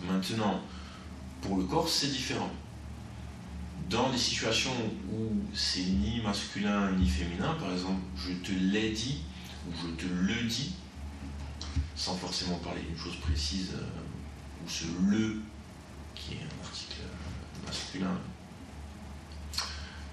[0.09, 0.61] Maintenant,
[1.41, 2.51] pour le corse, c'est différent.
[3.91, 4.75] Dans des situations
[5.13, 9.23] où c'est ni masculin ni féminin, par exemple, je te l'ai dit
[9.69, 10.75] ou je te le dis,
[11.95, 14.04] sans forcément parler d'une chose précise, euh,
[14.65, 15.43] ou ce le,
[16.15, 18.19] qui est un article euh, masculin,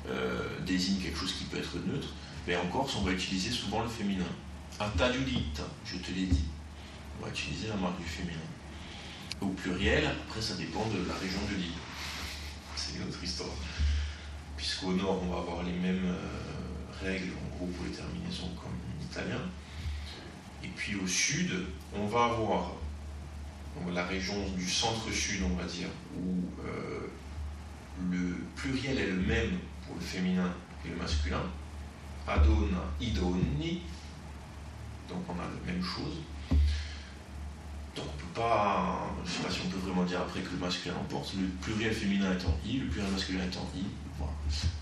[0.10, 2.10] euh, désigne quelque chose qui peut être neutre,
[2.48, 4.26] mais en Corse, on va utiliser souvent le féminin.
[4.80, 6.46] Atadulita, je te l'ai dit.
[7.20, 8.40] On va utiliser la marque du féminin.
[9.40, 11.74] Au pluriel, après, ça dépend de la région de l'île.
[12.76, 13.50] C'est une autre histoire.
[14.58, 16.16] Puisqu'au nord, on va avoir les mêmes
[17.04, 19.42] règles, en gros, pour les terminaisons comme en italien.
[20.64, 21.52] Et puis au sud,
[21.96, 22.72] on va avoir
[23.94, 27.08] la région du centre-sud, on va dire, où euh,
[28.10, 30.54] le pluriel est le même pour le féminin
[30.86, 31.44] et le masculin.
[32.28, 33.82] Adona, idoni.
[35.10, 36.22] Donc on a la même chose.
[37.96, 40.52] Donc on peut pas, je ne sais pas si on peut vraiment dire après que
[40.52, 41.34] le masculin emporte.
[41.34, 43.86] Le pluriel féminin est en i, le pluriel masculin est en i.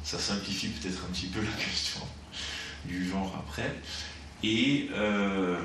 [0.04, 2.02] Ça simplifie peut-être un petit peu la question
[2.86, 3.73] du genre après.
[4.43, 5.62] Et euh,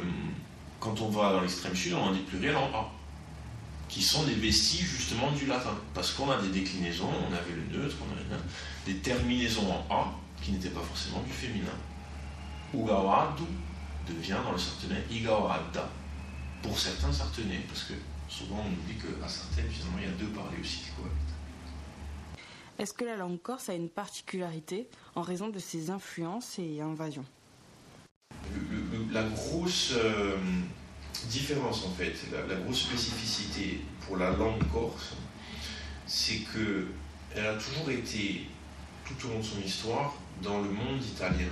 [0.80, 2.92] quand on va dans l'extrême sud, on a des pluriels en A,
[3.94, 5.70] qui sont des vestiges justement du latin.
[5.94, 8.42] Parce qu'on a des déclinaisons, on avait le neutre, on avait
[8.86, 11.78] des terminaisons en A qui n'étaient pas forcément du féminin.
[12.74, 13.44] Ugawadu
[14.08, 15.88] devient dans le sartenais Igawada,
[16.60, 17.94] pour certains sartenais, parce que
[18.28, 22.40] souvent on nous dit qu'à Sartène, finalement, il y a deux parlers aussi qui cohabitent.
[22.80, 27.24] Est-ce que la langue corse a une particularité en raison de ses influences et invasions?
[29.12, 30.36] La grosse euh,
[31.26, 35.14] différence, en fait, la, grosse spécificité pour la langue corse,
[36.06, 36.88] c'est que
[37.34, 38.46] elle a toujours été,
[39.04, 41.48] tout au long de son histoire, dans le monde italien,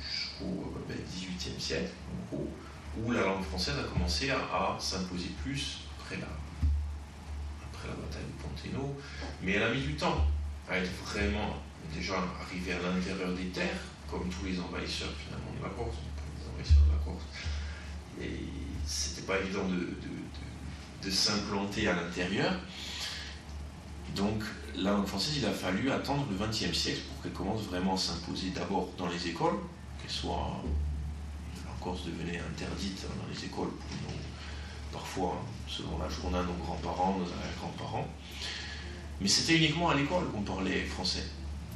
[0.00, 1.92] jusqu'au XVIIIe ben, siècle,
[2.32, 6.28] où la langue française a commencé à, s'imposer plus après la,
[7.72, 8.96] après la bataille de Ponteno,
[9.42, 10.26] mais elle a mis du temps
[10.68, 11.56] à être vraiment
[11.94, 15.96] déjà arrivée à l'intérieur des terres, comme tous les envahisseurs finalement de la Corse
[16.56, 17.24] de la Corse.
[19.26, 22.52] Pas évident de, s'implanter à l'intérieur.
[24.16, 24.42] Donc
[24.76, 27.98] la langue française, il a fallu attendre le XXe siècle pour qu'elle commence vraiment à
[27.98, 29.58] s'imposer d'abord dans les écoles,
[30.00, 30.62] qu'elle soit.
[31.64, 34.14] La Corse devenait interdite dans les écoles pour
[34.94, 38.08] parfois, selon la journée, nos grands-parents, nos arrière-grands-parents.
[39.20, 41.24] Mais c'était uniquement à l'école qu'on parlait français.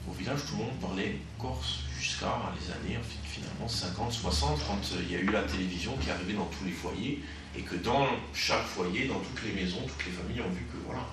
[0.09, 5.03] Au village, tout le monde parlait corse jusqu'à les années finalement 50, 60, quand euh,
[5.03, 7.23] il y a eu la télévision qui arrivée dans tous les foyers,
[7.57, 10.79] et que dans chaque foyer, dans toutes les maisons, toutes les familles ont vu que
[10.87, 11.07] voilà,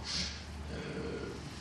[0.74, 0.78] euh,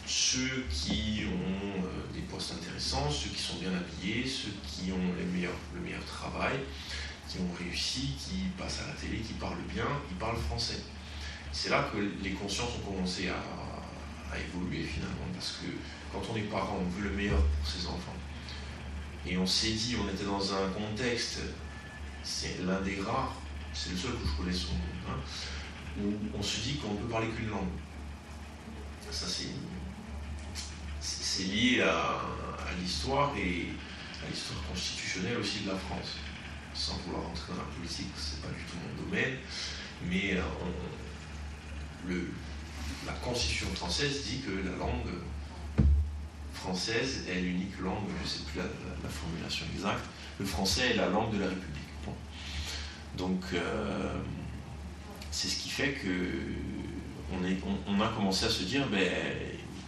[0.07, 5.15] ceux qui ont euh, des postes intéressants, ceux qui sont bien habillés, ceux qui ont
[5.19, 6.61] le meilleur travail,
[7.29, 10.83] qui ont réussi, qui passent à la télé, qui parlent bien, ils parlent français.
[11.53, 15.67] C'est là que les consciences ont commencé à, à évoluer finalement, parce que
[16.13, 18.15] quand on est parent, on veut le meilleur pour ses enfants.
[19.27, 21.39] Et on s'est dit, on était dans un contexte,
[22.23, 23.35] c'est l'un des rares,
[23.75, 25.17] c'est le seul que je connais son nom, hein,
[26.01, 27.69] où on se dit qu'on ne peut parler qu'une langue.
[29.11, 29.49] Ça, c'est,
[31.45, 32.21] lié à,
[32.81, 33.69] l'histoire et
[34.25, 36.17] à l'histoire constitutionnelle aussi de la France.
[36.73, 39.37] Sans vouloir rentrer dans la politique, c'est pas du tout mon domaine,
[40.09, 40.43] mais euh,
[43.07, 45.07] la Constitution française dit que la langue
[46.53, 48.65] française est l'unique langue, je ne sais plus la,
[49.09, 50.05] formulation exacte,
[50.41, 51.84] le français est la langue de la République.
[53.17, 54.15] Donc, euh,
[55.31, 56.09] c'est ce qui fait que
[57.33, 57.57] on, est,
[57.89, 59.01] on, a commencé à se dire, ben,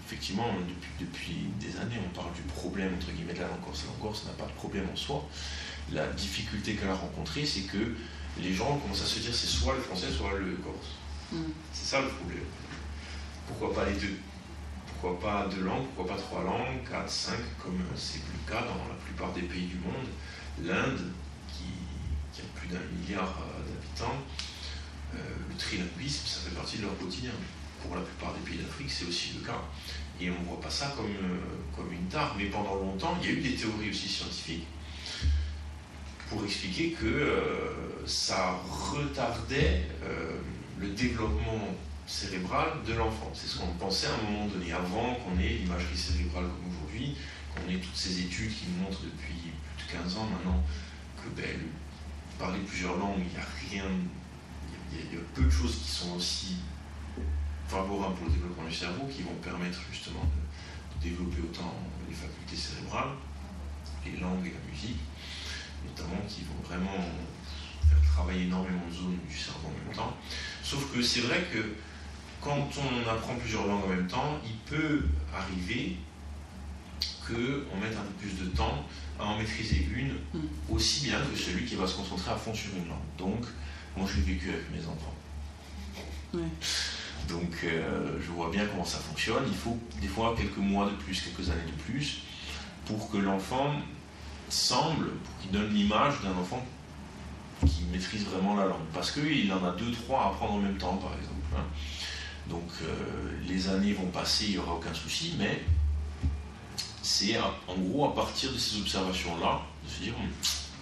[0.05, 3.83] effectivement, depuis, depuis, des années, on parle du problème entre guillemets de la langue corse.
[3.85, 5.29] La langue corse n'a pas de problème en soi.
[5.93, 7.95] La difficulté qu'elle a rencontrée, c'est que
[8.41, 10.95] les gens commencent à se dire c'est soit le français, soit le corse.
[11.33, 11.53] Mm.
[11.73, 12.45] C'est ça le problème.
[13.47, 14.17] Pourquoi pas les deux?
[14.89, 15.87] Pourquoi pas deux langues?
[15.95, 16.83] Pourquoi pas trois langues?
[16.89, 20.07] Quatre, cinq, comme c'est le cas dans la plupart des pays du monde
[20.65, 21.13] L'Inde,
[22.71, 24.17] d'un milliard euh, d'habitants,
[25.15, 27.33] euh, le trilinguisme, ça fait partie de leur quotidien.
[27.83, 29.61] Pour la plupart des pays d'Afrique, c'est aussi le cas.
[30.21, 32.35] Et on ne voit pas ça comme, euh, comme une tare.
[32.37, 34.67] Mais pendant longtemps, il y a eu des théories aussi scientifiques
[36.29, 37.33] pour expliquer que
[38.05, 38.59] ça
[38.93, 39.87] retardait
[40.77, 43.31] le développement cérébral de l'enfant.
[43.33, 47.17] C'est ce qu'on pensait à un moment donné, avant qu'on ait l'imagerie cérébrale comme aujourd'hui,
[47.55, 50.63] qu'on ait toutes ces études qui montrent depuis plus de 15 ans maintenant
[51.17, 51.61] que ben,
[52.39, 53.91] parler plusieurs langues, il n'y a rien
[54.93, 56.57] il y, a peu de choses qui sont aussi
[57.69, 61.75] favorables pour le développement du cerveau, qui vont permettre justement de, développer autant
[62.09, 63.11] les facultés cérébrales,
[64.05, 64.99] les langues et la musique,
[65.85, 67.05] notamment qui vont vraiment
[67.89, 70.17] faire travailler énormément de zones du cerveau en même temps.
[70.63, 71.75] Sauf que c'est vrai que
[72.41, 75.97] quand on apprend plusieurs langues en même temps, il peut arriver
[77.27, 78.85] qu'on mette un peu plus de temps
[79.19, 80.47] à en maîtriser une mm.
[80.71, 82.99] aussi bien que celui qui va se concentrer à fond sur une langue.
[83.19, 83.45] Donc,
[83.97, 85.15] moi, je l'ai vécu avec mes enfants.
[87.29, 89.45] Donc, euh, je vois bien comment ça fonctionne.
[89.49, 92.19] Il faut des fois quelques mois de plus, quelques années de plus,
[92.85, 93.73] pour que l'enfant
[94.49, 96.65] semble, pour qu'il donne l'image d'un enfant
[97.67, 98.85] qui maîtrise vraiment la langue.
[98.93, 101.35] Parce qu'il en a deux, trois à apprendre en même temps, par exemple.
[101.57, 101.65] Hein.
[102.49, 105.63] Donc, euh, les années vont passer, il n'y aura aucun souci, mais
[107.07, 110.29] c'est en gros à partir de ces observations-là, de se dire, hum,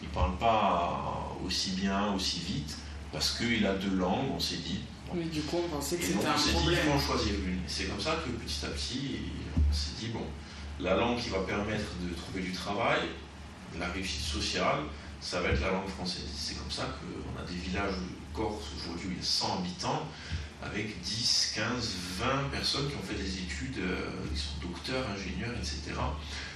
[0.03, 2.79] il ne parle pas aussi bien, aussi vite,
[3.13, 4.81] parce qu'il a deux langues, on s'est dit.
[5.13, 7.35] Oui, du coup, on pensait que c'était un on s'est dit qu'il faut en choisir
[7.35, 7.61] une.
[7.67, 9.19] C'est comme ça que petit à petit,
[9.57, 10.25] on s'est dit, bon,
[10.81, 13.01] la langue qui va permettre de trouver du travail,
[13.75, 14.79] de la réussite sociale,
[15.21, 16.25] ça va être la langue française.
[16.35, 17.97] C'est comme ça qu'on a des villages
[18.33, 20.03] corse aujourd'hui où il y a 100 habitants,
[20.65, 25.55] avec 10, 15, 20 personnes qui ont fait des études, euh, qui sont docteurs, ingénieurs,
[25.59, 25.93] etc.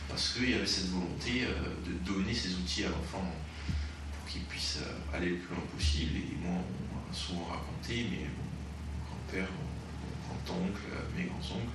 [0.08, 1.52] Parce qu'il y avait cette volonté euh,
[1.86, 3.24] de donner ces outils à l'enfant
[4.26, 6.16] qu'ils puissent euh, aller le plus loin possible.
[6.16, 10.82] Et moi, on m'a souvent raconté, mais mon grand-père, mon grand-oncle,
[11.16, 11.74] mes grands-oncles,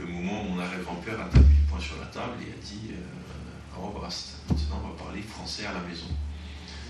[0.00, 2.92] le moment où mon arrière-grand-père a tapé du poing sur la table et a dit
[2.92, 6.08] euh, Oh, basta, maintenant on va parler français à la maison.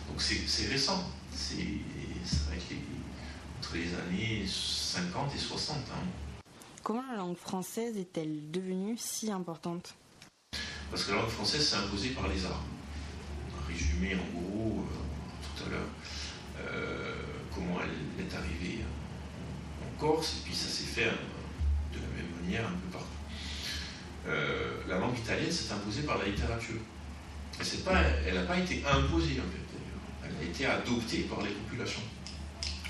[0.08, 1.08] Donc c'est récent.
[1.32, 1.78] C'est
[2.24, 2.89] ça va être entre
[3.74, 5.76] les années 50 et 60.
[5.76, 6.06] Hein.
[6.82, 9.94] Comment la langue française est-elle devenue si importante?
[10.90, 12.64] Parce que la langue française s'est imposée par les arts.
[13.68, 14.84] Résumé en gros,
[15.68, 15.84] euh,
[16.58, 17.14] euh,
[17.54, 22.42] comment elle est arrivée en, Corse, et puis ça s'est fait euh, de la même
[22.42, 23.06] manière un peu partout.
[24.28, 26.80] Euh, la langue italienne s'est imposée par la littérature.
[27.84, 29.78] Pas, elle n'a pas été imposée en fait,
[30.24, 32.00] Elle a été adoptée par les populations.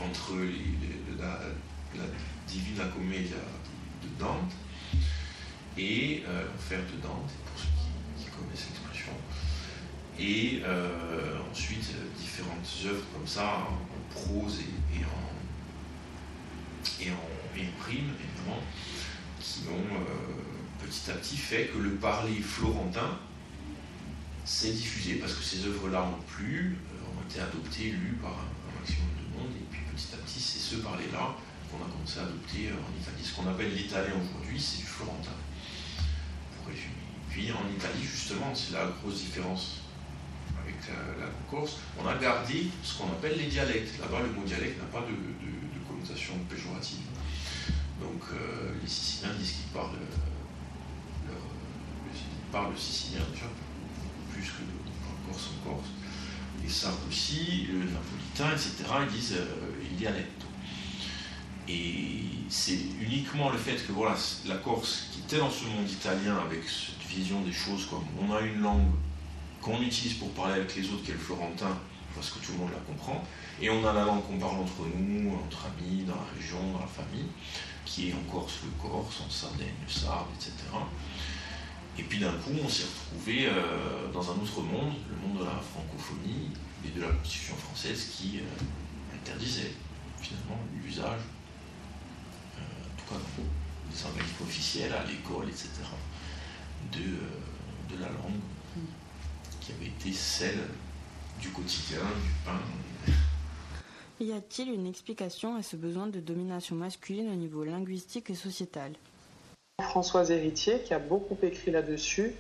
[0.03, 0.33] Entre
[1.19, 1.41] la,
[1.97, 2.05] la,
[2.47, 3.37] Divina Commedia
[4.03, 4.53] de Dante
[5.79, 7.69] et l'enfer de Dante, pour ceux
[8.17, 9.13] qui, connaissent l'expression,
[10.19, 14.61] et euh, ensuite différentes œuvres comme ça en prose
[14.95, 15.31] et, en,
[17.03, 17.17] et, en,
[17.79, 18.63] prime évidemment
[19.39, 23.19] qui ont euh, petit à petit fait que le parler florentin
[24.45, 28.81] s'est diffusé parce que ces œuvres-là ont plu, euh, ont été adoptées, lues par un,
[28.81, 31.37] maximum de monde et puis petit à petit c'est ce parler-là
[31.71, 33.23] qu'on a commencé à adopter en Italie.
[33.23, 35.37] Ce qu'on appelle l'italien aujourd'hui, c'est du florentin,
[36.57, 37.05] pour résumer.
[37.29, 39.81] Puis en Italie, justement, c'est la grosse différence
[41.19, 44.01] la, Corse, on a gardé ce qu'on appelle les dialectes.
[44.01, 45.15] Là-bas, le mot dialecte n'a pas de,
[45.87, 47.05] connotation péjorative.
[48.01, 51.35] Donc euh, les Siciliens disent qu'ils parlent, euh,
[52.71, 53.47] le, sicilien déjà,
[54.33, 55.89] plus que le corse en corse.
[56.63, 59.70] Les Sardes aussi, le napolitain, etc., ils disent euh,
[61.69, 66.37] Et c'est uniquement le fait que voilà, la Corse, qui était dans ce monde italien
[66.45, 68.91] avec cette vision des choses comme on a une langue
[69.61, 71.77] qu'on utilise pour parler avec les autres, qui est le florentin,
[72.15, 73.23] parce que tout le monde la comprend,
[73.61, 76.81] et on a la langue qu'on parle entre nous, entre amis, dans la région, dans
[76.81, 77.29] la famille,
[77.85, 80.53] qui est en Corse le Corse, en Sardaigne le Sarde, etc.
[81.99, 85.45] Et puis d'un coup, on s'est retrouvé euh, dans un autre monde, le monde de
[85.45, 86.51] la francophonie
[86.85, 89.73] et de la Constitution française qui euh, interdisait
[90.21, 91.21] finalement l'usage,
[92.57, 93.45] euh, en tout cas dans
[93.91, 95.69] les organismes officiels, à l'école, etc.,
[96.93, 98.41] de, de la langue
[99.61, 100.59] qui avait été celle
[101.41, 103.13] du quotidien, du pain.
[104.21, 108.93] Y a-t-il une explication à ce besoin de domination masculine au niveau linguistique et sociétal?
[109.81, 112.35] Françoise Héritier, qui a beaucoup écrit là-dessus,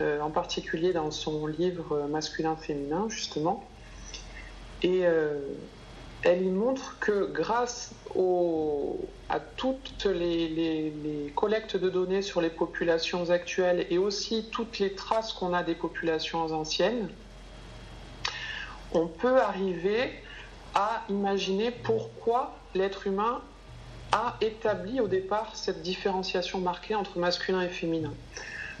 [0.00, 3.64] euh, en particulier dans son livre Masculin-Féminin, justement.
[4.82, 5.38] Et euh,
[6.22, 7.92] elle y montre que grâce
[9.28, 15.32] à toutes les, collectes de données sur les populations actuelles et aussi toutes les traces
[15.32, 17.08] qu'on a des populations anciennes,
[18.92, 20.12] on peut arriver
[20.74, 23.40] à imaginer pourquoi l'être humain
[24.12, 28.12] a établi au départ cette différenciation marquée entre masculin et féminin.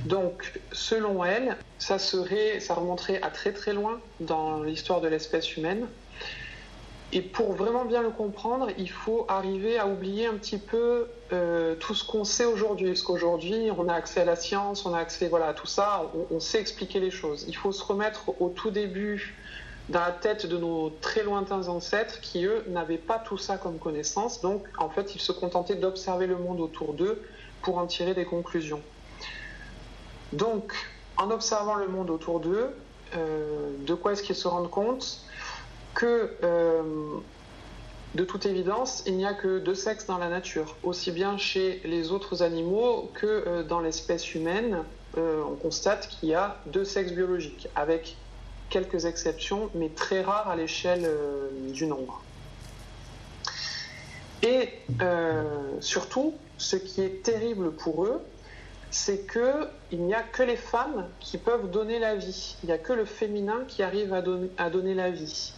[0.00, 5.86] Donc, selon elle, ça ça remonterait à très très loin dans l'histoire de l'espèce humaine.
[7.12, 11.74] Et pour vraiment bien le comprendre, il faut arriver à oublier un petit peu euh,
[11.74, 12.88] tout ce qu'on sait aujourd'hui.
[12.88, 16.36] Parce qu'aujourd'hui, on a accès à la science, on a accès à tout ça, on,
[16.36, 17.44] on, sait expliquer les choses.
[17.48, 19.36] Il faut se remettre au tout début
[19.88, 23.78] dans la tête de nos très lointains ancêtres qui, eux, n'avaient pas tout ça comme
[23.78, 24.40] connaissance.
[24.40, 27.20] Donc, en fait, ils se contentaient d'observer le monde autour d'eux
[27.60, 28.82] pour en tirer des conclusions.
[30.32, 30.72] Donc,
[31.16, 32.70] en observant le monde autour d'eux,
[33.16, 35.24] euh, de quoi est-ce qu'ils se rendent compte?
[35.94, 36.82] Que, euh,
[38.14, 41.80] de toute évidence, il n'y a que deux sexes dans la nature, aussi bien chez
[41.84, 44.84] les autres animaux que euh, dans l'espèce humaine.
[45.16, 48.16] on constate qu'il y a deux sexes biologiques, avec
[48.70, 52.22] quelques exceptions, mais très rares à l'échelle euh, du nombre.
[54.42, 54.70] Et
[55.02, 55.42] euh,
[55.80, 58.22] surtout, ce qui est terrible pour eux,
[58.90, 62.56] c'est qu'il n'y a que les femmes qui peuvent donner la vie.
[62.62, 65.52] Il n'y a que le féminin qui arrive à donner la vie.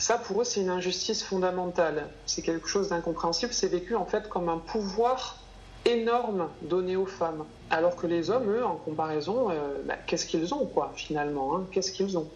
[0.00, 2.08] Ça, pour eux, c'est une injustice fondamentale.
[2.24, 3.52] C'est quelque chose d'incompréhensible.
[3.52, 5.36] C'est vécu en fait comme un pouvoir
[5.84, 7.44] énorme donné aux femmes.
[7.68, 11.66] Alors que les hommes, eux, en comparaison, euh, bah, qu'est-ce qu'ils ont, quoi, finalement hein
[11.70, 12.30] Qu'est-ce qu'ils ont?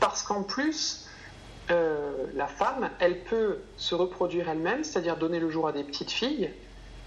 [0.00, 1.06] Parce qu'en plus,
[1.70, 6.10] euh, la femme, elle peut se reproduire elle-même, c'est-à-dire donner le jour à des petites
[6.10, 6.50] filles,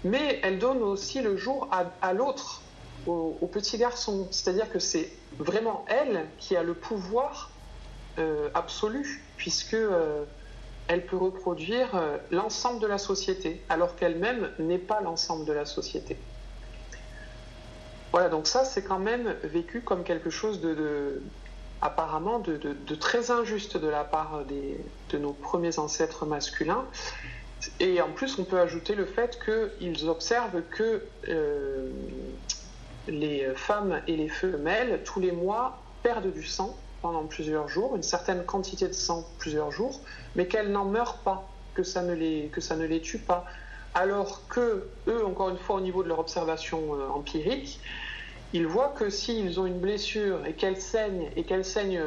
[0.02, 1.68] mais elle donne aussi le jour
[2.00, 2.62] à, l'autre,
[3.06, 4.28] au, petit garçon.
[4.30, 7.50] C'est-à-dire que c'est vraiment elle qui a le pouvoir
[8.18, 9.76] euh, absolu, puisque
[10.88, 15.64] elle peut reproduire euh, l'ensemble de la société, alors qu'elle-même n'est pas l'ensemble de la
[15.64, 16.16] société.
[18.12, 21.22] Voilà, donc ça, c'est quand même vécu comme quelque chose de,
[21.80, 26.84] apparemment de, très injuste de la part de nos premiers ancêtres masculins.
[27.80, 31.88] Et en plus, on peut ajouter le fait qu'ils observent que euh,
[33.08, 38.02] les femmes et les femelles, tous les mois, perdent du sang pendant plusieurs jours, une
[38.02, 40.00] certaine quantité de sang plusieurs jours,
[40.36, 43.44] mais qu'elles n'en meurent pas, que ça, ne les, que ça ne les tue pas.
[43.92, 47.78] Alors que eux, encore une fois, au niveau de leur observation euh, empirique,
[48.54, 52.00] ils voient que s'ils ont une blessure et qu'elle saigne, et qu'elle saigne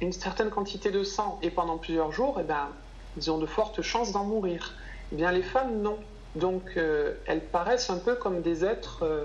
[0.00, 2.68] une certaine quantité de sang et pendant plusieurs jours, eh ben,
[3.16, 4.74] ils ont de fortes chances d'en mourir.
[5.10, 5.98] Eh bien, les femmes, non.
[6.36, 9.24] Donc, euh, elles paraissent un peu comme des êtres euh,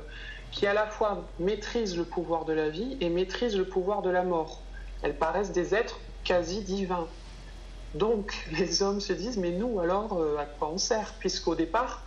[0.52, 4.10] qui à la fois maîtrisent le pouvoir de la vie et maîtrisent le pouvoir de
[4.10, 4.62] la mort.
[5.02, 7.08] Elles paraissent des êtres quasi divins.
[7.96, 11.14] Donc les hommes se disent, mais nous alors, euh, à quoi on sert?
[11.20, 12.04] Puisqu'au départ,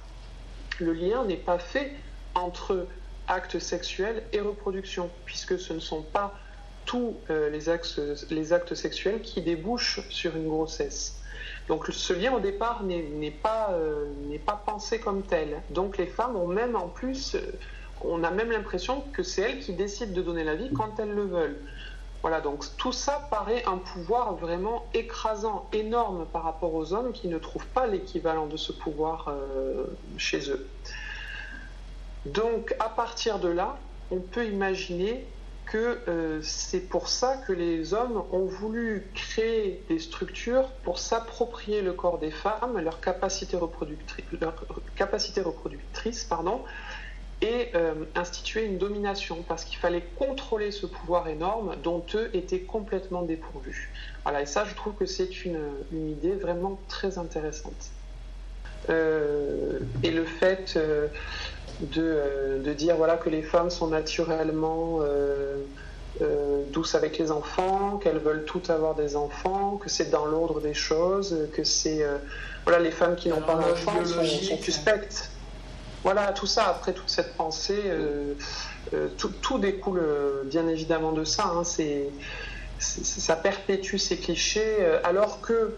[0.79, 1.93] le lien n'est pas fait
[2.35, 2.87] entre
[3.27, 6.35] actes sexuels et reproduction, puisque ce ne sont pas
[6.85, 7.71] tous euh, les,
[8.53, 11.21] actes, sexuels qui débouchent sur une grossesse.
[11.69, 14.13] Donc ce lien au départ n'est pas, euh,
[14.45, 15.63] pas pensé comme tel.
[15.71, 17.37] Donc les femmes ont même en plus
[18.09, 21.13] on a même l'impression que c'est elles qui décident de donner la vie quand elles
[21.13, 21.59] le veulent.
[22.23, 27.29] Voilà, donc tout ça paraît un pouvoir vraiment écrasant, énorme par rapport aux hommes qui
[27.29, 29.85] ne trouvent pas l'équivalent de ce pouvoir euh,
[30.17, 30.67] chez eux.
[32.25, 33.77] Donc à partir de là,
[34.11, 35.27] on peut imaginer
[35.67, 41.83] que euh, c'est pour ça que les hommes ont voulu créer des structures pour s'approprier
[41.83, 43.59] le corps des femmes, leur capacité
[44.97, 46.63] capacité reproductrice pardon,
[47.43, 52.61] et euh, instituer une domination parce qu'il fallait contrôler ce pouvoir énorme dont eux étaient
[52.61, 53.91] complètement dépourvus.
[54.23, 55.61] Voilà, et ça, je trouve que c'est une,
[55.93, 57.91] idée vraiment très intéressante.
[58.91, 61.09] Euh, et le fait euh,
[61.81, 65.01] de, de, dire voilà, que les femmes sont naturellement
[66.73, 70.75] douces avec les enfants, qu'elles veulent toutes avoir des enfants, que c'est dans l'ordre des
[70.75, 72.07] choses, que c'est
[72.65, 75.31] voilà, les femmes qui n'ont pas d'enfants sont, sont suspectes.
[76.05, 78.35] Voilà, tout ça, après toute cette pensée, euh,
[78.93, 81.47] euh, tout, découle euh, bien évidemment de ça.
[81.47, 81.63] Hein,
[82.79, 85.75] ça perpétue ces clichés, alors que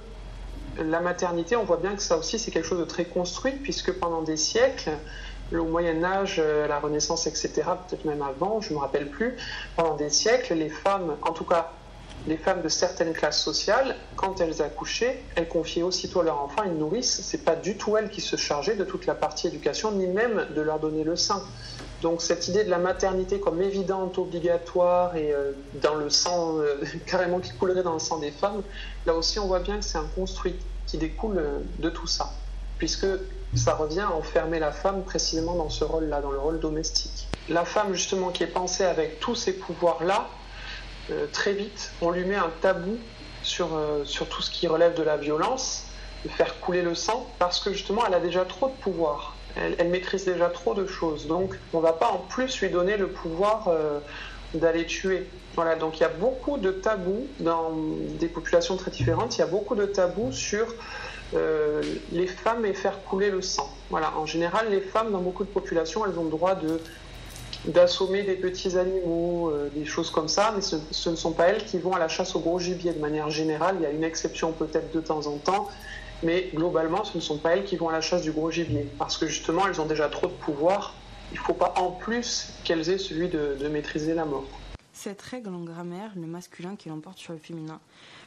[0.79, 3.93] la maternité, on voit bien que ça aussi, c'est quelque chose de très construit, puisque
[3.93, 4.91] pendant des siècles,
[5.53, 7.53] au Moyen Âge, la Renaissance, etc.,
[7.89, 9.37] peut-être même avant, je ne me rappelle plus,
[9.77, 11.76] pendant des siècles, les femmes, en tout cas
[12.27, 16.67] les femmes de certaines classes sociales, quand elles accouchaient, elles confiaient aussitôt leur enfant à
[16.67, 17.21] une nourrice.
[17.23, 20.47] C'est pas du tout elles qui se chargeaient de toute la partie éducation, ni même
[20.55, 21.43] de leur donner le sein.
[22.03, 26.83] Donc cette idée de la maternité comme évidente, obligatoire et euh, dans le sang, euh,
[27.07, 28.63] carrément qui coulerait dans le sang des femmes,
[29.07, 30.57] là aussi on voit bien que c'est un construit
[30.87, 32.33] qui découle euh, de tout ça,
[32.79, 33.07] puisque
[33.55, 37.29] ça revient à enfermer la femme précisément dans ce rôle-là, dans le rôle domestique.
[37.49, 40.29] La femme justement qui est pensée avec tous ces pouvoirs-là,
[41.33, 42.99] très vite, on lui met un tabou
[43.47, 45.85] sur, euh, sur tout ce qui relève de la violence,
[46.25, 49.37] de faire couler le sang, parce que justement, elle a déjà trop de pouvoir.
[49.55, 51.27] Elle, maîtrise déjà trop de choses.
[51.27, 54.01] Donc, on ne va pas en plus lui donner le pouvoir euh,
[54.53, 55.27] d'aller tuer.
[55.55, 57.73] Voilà, donc il y a beaucoup de tabous dans
[58.19, 59.37] des populations très différentes.
[59.37, 60.67] Il y a beaucoup de tabous sur
[61.33, 61.81] euh,
[62.13, 63.75] les femmes et faire couler le sang.
[63.89, 66.79] Voilà, en général, les femmes dans beaucoup de populations, elles ont le droit de
[67.67, 71.49] d'assommer des petits animaux, euh, des choses comme ça, mais ce, ce, ne sont pas
[71.49, 73.77] elles qui vont à la chasse au gros gibier de manière générale.
[73.81, 75.69] Il y a une exception peut-être de temps en temps,
[76.23, 78.89] mais globalement, ce ne sont pas elles qui vont à la chasse du gros gibier,
[78.99, 80.95] parce que justement, elles ont déjà trop de pouvoir.
[81.33, 84.45] Il ne faut pas en plus qu'elles aient celui de, de maîtriser la mort.
[84.93, 87.81] Cette règle en grammaire, le masculin qui l'emporte sur le féminin,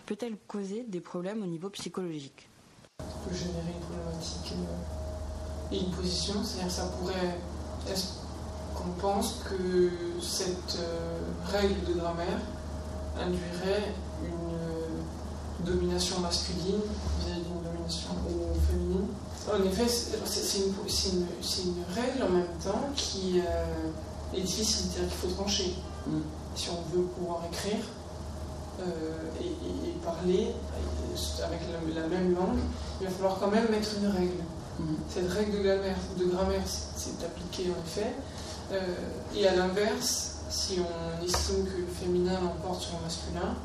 [0.05, 2.49] peut-elle causer des problèmes au niveau psychologique?
[2.99, 4.53] Ça peut générer une problématique
[5.71, 7.37] et une position, c'est-à-dire que ça pourrait
[8.79, 11.19] qu'on pense que cette euh,
[11.51, 12.39] règle de grammaire
[13.19, 16.81] induirait une euh, domination masculine
[17.19, 18.09] vis-à-vis d'une domination
[18.69, 19.07] féminine.
[19.51, 21.25] En effet, c'est une, une,
[21.65, 25.75] une, règle en même temps qui euh, est difficile, c'est-à-dire qu'il faut trancher.
[26.05, 26.19] Mm.
[26.55, 27.83] Si on veut pouvoir écrire
[28.81, 29.11] euh,
[29.41, 30.53] et, et, et, parler
[31.43, 32.59] avec la, la, même langue,
[33.01, 34.43] il va falloir quand même mettre une règle.
[34.79, 34.83] Mm.
[35.09, 38.13] Cette règle de grammaire, de grammaire c'est appliqué en effet,
[39.35, 43.55] et à l'inverse, si on estime que le féminin l'emporte sur le masculin,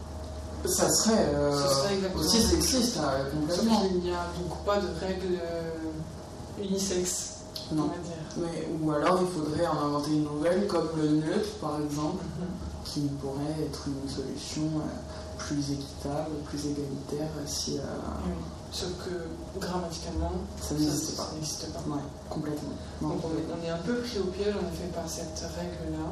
[0.66, 3.82] ça serait, euh, serait aussi sexiste, là, complètement.
[3.90, 7.40] Il n'y a donc pas de règle euh, unisexe,
[7.72, 7.84] non.
[7.84, 8.14] on va dire.
[8.38, 12.44] Mais, ou alors il faudrait en inventer une nouvelle, comme le neutre par exemple, mm
[12.44, 12.84] -hmm.
[12.84, 17.72] qui pourrait être une solution euh, plus équitable, plus égalitaire si.
[17.72, 18.32] Oui.
[18.74, 21.30] Sauf que grammaticalement, ça n'existe pas.
[21.44, 21.94] Ça pas.
[21.94, 22.70] Ouais, complètement.
[23.00, 25.48] Non, Donc on est, on est, un peu pris au piège en effet par cette
[25.56, 26.10] règle-là.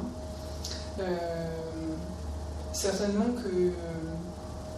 [1.01, 1.47] Euh,
[2.73, 3.73] certainement que euh,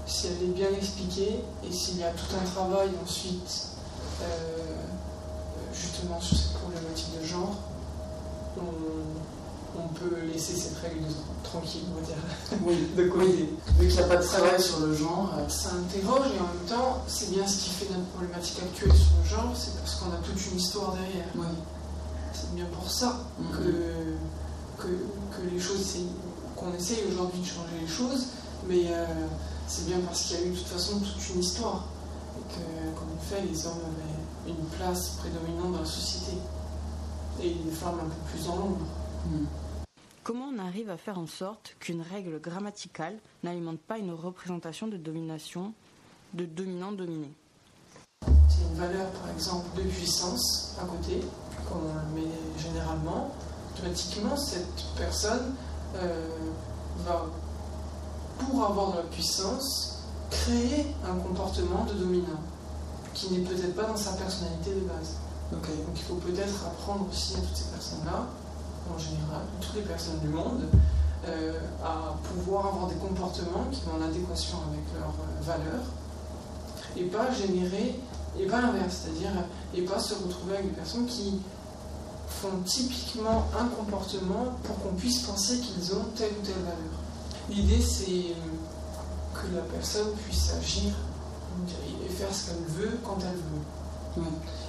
[0.06, 3.66] si elle est bien expliquée et s'il y a tout un travail ensuite
[4.22, 4.24] euh,
[5.74, 7.54] justement sur cette problématique de genre,
[8.56, 8.62] on,
[9.76, 11.04] on peut laisser cette règle
[11.42, 12.16] tranquille, on va dire,
[12.64, 13.48] oui, de côté.
[13.78, 15.32] Vu qu'il n'y a pas de travail sur le genre.
[15.48, 19.12] Ça interroge et en même temps, c'est bien ce qui fait notre problématique actuelle sur
[19.22, 21.26] le genre, c'est parce qu'on a toute une histoire derrière.
[21.36, 21.46] Oui.
[22.32, 23.56] C'est bien pour ça mm -hmm.
[23.56, 24.88] que, que,
[25.32, 25.96] que, les choses,
[26.56, 28.26] qu'on essaye aujourd'hui de changer les choses,
[28.68, 29.06] mais euh,
[29.66, 31.84] c'est bien parce qu'il y a eu de toute façon toute une histoire.
[32.38, 32.64] Et que,
[32.96, 36.34] qu'en effet, les hommes avaient une place prédominante dans la société.
[37.42, 38.86] Et les femmes un peu plus dans l'ombre.
[39.26, 39.46] Mm.
[40.24, 44.96] Comment on arrive à faire en sorte qu'une règle grammaticale n'alimente pas une représentation de
[44.96, 45.74] domination,
[46.32, 47.30] de dominant-dominé
[48.22, 51.20] C'est une valeur, par exemple, de puissance à côté,
[51.68, 52.22] comme on met
[52.58, 53.34] généralement.
[53.74, 55.56] Automatiquement, cette personne
[55.96, 56.26] euh,
[57.04, 57.26] va,
[58.38, 62.40] pour avoir de la puissance, créer un comportement de dominant
[63.12, 65.18] qui n'est peut-être pas dans sa personnalité de base.
[65.52, 68.26] Donc il faut peut-être apprendre aussi à toutes ces personnes-là
[68.92, 70.64] en général, toutes les personnes du monde,
[71.26, 75.84] euh, à pouvoir avoir des comportements qui vont en adéquation avec leurs euh, valeurs
[76.96, 77.98] et pas générer,
[78.38, 79.30] et pas l'inverse, c'est-à-dire,
[79.74, 81.40] et pas se retrouver avec des personnes qui
[82.28, 86.94] font typiquement un comportement pour qu'on puisse penser qu'ils ont telle ou telle valeur.
[87.50, 88.34] L'idée, c'est
[89.34, 90.92] que la personne puisse agir
[92.04, 94.24] et faire ce qu'elle veut quand elle veut.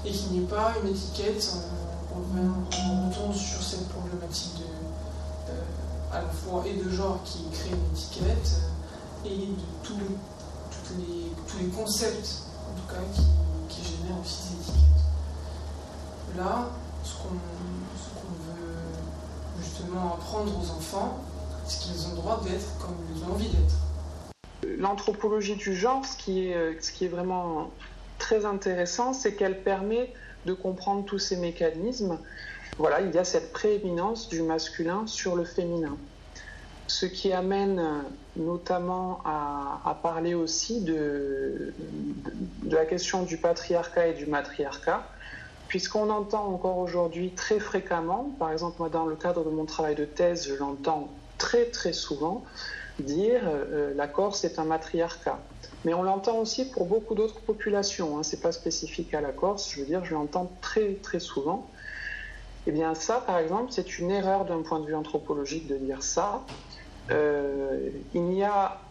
[0.05, 6.63] Et qu'il n'y ait pas une étiquette on, on retourne sur cette problématique de, euh,
[6.66, 8.61] et de genre qui crée une étiquette
[9.26, 13.01] euh, et de tous les, les, tous les concepts en tout cas
[13.70, 16.38] qui, génèrent aussi ces étiquettes.
[16.38, 16.70] Là,
[17.03, 21.20] ce qu'on qu veut justement apprendre aux enfants,
[21.66, 23.76] c'est qu'ils ont le droit d'être comme ils ont envie d'être.
[24.80, 27.70] L'anthropologie du genre, ce qui est, ce qui est vraiment
[28.18, 30.13] très intéressant, c'est qu'elle permet
[30.45, 32.19] de comprendre tous ces mécanismes,
[32.77, 35.97] voilà, il y a cette prééminence du masculin sur le féminin.
[36.87, 38.03] Ce qui amène
[38.35, 41.73] notamment à, parler aussi de,
[42.69, 45.09] la question du patriarcat et du matriarcat,
[45.67, 49.95] puisqu'on entend encore aujourd'hui très fréquemment, par exemple moi dans le cadre de mon travail
[49.95, 52.43] de thèse, je l'entends très très souvent
[52.99, 53.49] dire
[53.95, 55.39] la Corse est un matriarcat.
[55.84, 58.17] Mais on l'entend aussi pour beaucoup d'autres populations.
[58.17, 58.23] Hein.
[58.23, 59.69] Ce n'est pas spécifique à la Corse.
[59.71, 61.69] Je veux dire, je l'entends très très souvent.
[62.67, 66.01] Eh bien, ça, par exemple, c'est une erreur d'un point de vue anthropologique de dire
[66.01, 66.41] ça.
[67.11, 68.82] Euh, il n'y a,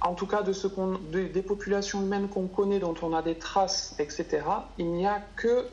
[0.00, 0.66] en tout cas de ce
[1.12, 4.42] des populations humaines qu'on connaît, dont on a des traces, etc.,
[4.78, 5.68] il n'y a que.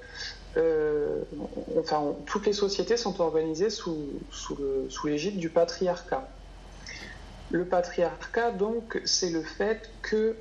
[0.58, 1.24] Euh,
[1.80, 6.28] enfin, toutes les sociétés sont organisées sous, sous l'égide du patriarcat.
[7.52, 10.36] Le patriarcat, donc, c'est le fait que,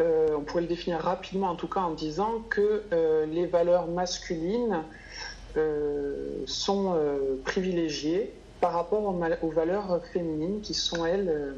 [0.00, 2.82] euh, on pourrait le définir rapidement en tout cas en disant que
[3.30, 4.84] les valeurs masculines
[5.56, 11.54] euh, sont euh, privilégiées par rapport aux, valeurs féminines qui sont, elles,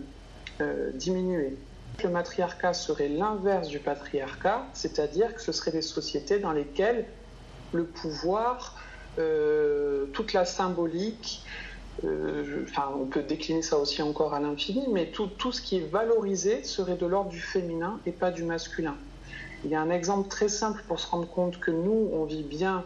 [0.60, 1.56] euh, diminuées.
[2.04, 7.06] Le matriarcat serait l'inverse du patriarcat, c'est-à-dire que ce seraient des sociétés dans lesquelles
[7.72, 8.78] le pouvoir,
[10.12, 11.42] toute la symbolique,
[12.04, 16.62] enfin, on peut décliner ça aussi encore à l'infini, mais tout, ce qui est valorisé
[16.62, 18.96] serait de l'ordre du féminin et pas du masculin.
[19.64, 22.42] Il y a un exemple très simple pour se rendre compte que nous, on vit
[22.42, 22.84] bien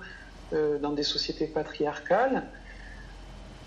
[0.53, 2.45] euh, dans des sociétés patriarcales.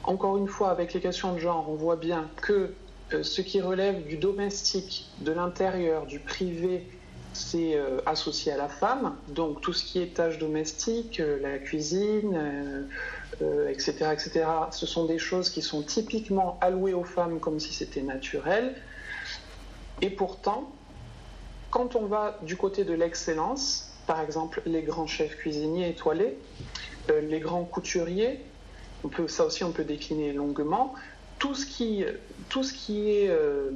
[0.04, 2.74] Encore une fois, avec les questions de genre, on voit bien que
[3.14, 6.88] euh, ce qui relève du domestique, de l'intérieur, du privé,
[7.34, 9.16] c'est euh, associé à la femme.
[9.28, 12.88] Donc tout ce qui est tâches domestiques, la cuisine,
[13.42, 18.02] etc., etc., ce sont des choses qui sont typiquement allouées aux femmes comme si c'était
[18.02, 18.76] naturel.
[20.02, 20.72] Et pourtant,
[21.70, 26.38] quand on va du côté de l'excellence, par exemple les grands chefs cuisiniers étoilés,
[27.10, 28.46] euh, les grands couturiers,
[29.28, 30.94] ça aussi on peut décliner longuement,
[31.40, 33.72] tout ce qui, est, euh,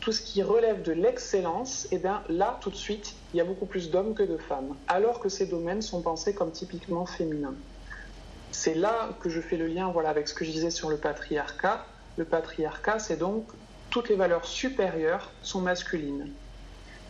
[0.00, 3.66] tout ce qui relève de l'excellence, eh là tout de suite, il y a beaucoup
[3.66, 7.54] plus d'hommes que de femmes, alors que ces domaines sont pensés comme typiquement féminins.
[8.52, 10.96] C'est là que je fais le lien voilà, avec ce que je disais sur le
[10.96, 11.84] patriarcat.
[12.16, 13.46] Le patriarcat, c'est donc
[13.90, 16.30] toutes les valeurs supérieures sont masculines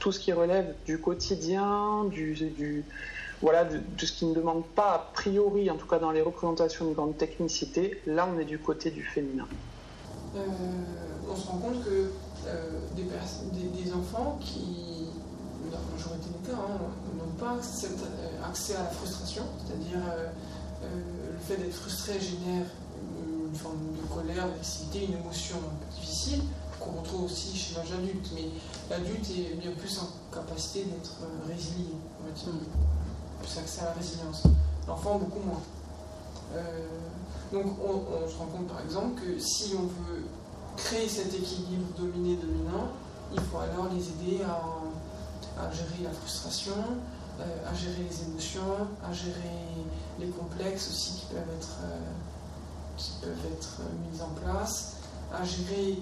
[0.03, 2.85] tout ce qui relève du quotidien, du,
[3.41, 6.87] voilà, de, ce qui ne demande pas a priori, en tout cas dans les représentations
[6.89, 9.47] de grande technicité, là on est du côté du féminin.
[10.35, 10.41] Euh,
[11.31, 12.11] on se rend compte que
[12.49, 15.07] euh, des, enfants qui,
[15.71, 16.81] dans la majorité des cas, hein,
[17.17, 20.01] n'ont pas euh, accès à la frustration, c'est-à-dire
[20.83, 22.67] le fait d'être frustré génère
[23.53, 25.57] une forme de colère, d'excité, une émotion
[25.95, 26.43] difficile
[26.81, 28.45] qu'on retrouve aussi chez l'âge adulte, mais
[28.91, 32.49] l'adulte est bien plus en capacité d'être euh, résilient, on va dire,
[33.41, 34.43] plus accès à la résilience.
[34.89, 35.61] L'enfant, beaucoup moins.
[36.55, 36.87] Euh,
[37.53, 40.25] donc on, se rend compte par exemple que si on veut
[40.77, 42.89] créer cet équilibre dominé-dominant,
[43.33, 46.95] il faut alors les aider à, gérer la frustration, euh,
[47.67, 49.85] à gérer les émotions, à gérer
[50.19, 51.79] les complexes aussi qui peuvent être,
[52.97, 53.81] qui peuvent être
[54.11, 54.97] mis en place,
[55.33, 55.99] à gérer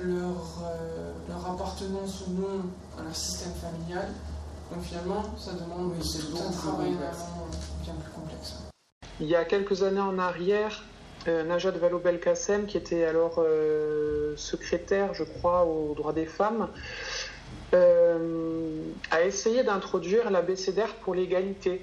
[0.00, 2.62] leur, euh, leur appartenance ou non
[2.98, 4.08] à leur système familial.
[4.72, 6.92] Donc finalement, ça demande oui, tout un travail
[7.82, 8.54] bien plus complexe.
[9.20, 10.82] Il y a quelques années en arrière,
[11.28, 16.68] euh, Najat Vallaud-Belkacem, qui était alors euh, secrétaire, je crois, aux droits des femmes,
[17.72, 21.82] a essayé d'introduire l'abécédaire pour l'égalité.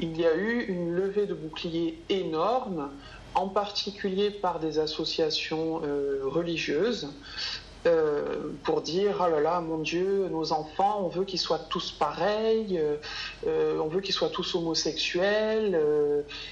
[0.00, 2.90] Il y a eu une levée de boucliers énorme
[3.34, 7.12] en particulier par des associations euh, religieuses,
[7.86, 11.92] euh, pour dire oh là là, mon Dieu, nos enfants, on veut qu'ils soient tous
[11.92, 12.80] pareils,
[13.46, 15.78] euh, on veut qu'ils soient tous homosexuels,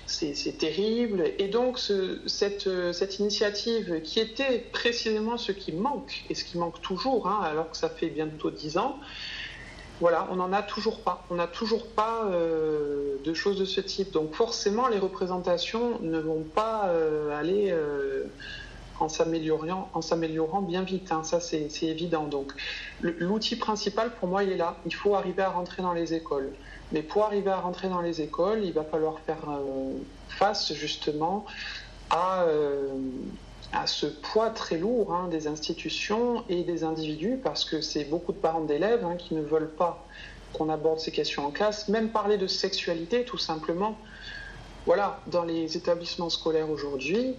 [0.06, 1.24] c'est terrible.
[1.38, 1.78] Et donc,
[2.26, 7.40] cette, cette, initiative qui était précisément ce qui manque, et ce qui manque toujours, hein,
[7.42, 8.98] alors que ça fait bientôt dix ans,
[10.00, 11.24] voilà, on n'en a toujours pas.
[11.30, 14.12] On n'a toujours pas euh, de choses de ce type.
[14.12, 17.34] Donc forcément, les représentations ne vont pas euh,
[19.00, 21.12] aller euh, en s'améliorant bien vite.
[21.12, 21.22] Hein.
[21.24, 22.24] Ça, c'est évident.
[22.24, 22.52] Donc
[23.00, 24.76] l'outil principal, pour moi, il est là.
[24.86, 26.52] Il faut arriver à rentrer dans les écoles.
[26.92, 29.44] Mais pour arriver à rentrer dans les écoles, il va falloir faire
[30.28, 31.44] face justement
[32.10, 32.46] à
[33.72, 38.32] à ce poids très lourd hein, des institutions et des individus, parce que c'est beaucoup
[38.32, 40.06] de parents d'élèves hein, qui ne veulent pas
[40.52, 43.98] qu'on aborde ces questions en classe, même parler de sexualité tout simplement.
[44.86, 47.34] Voilà, dans les établissements scolaires aujourd'hui, euh,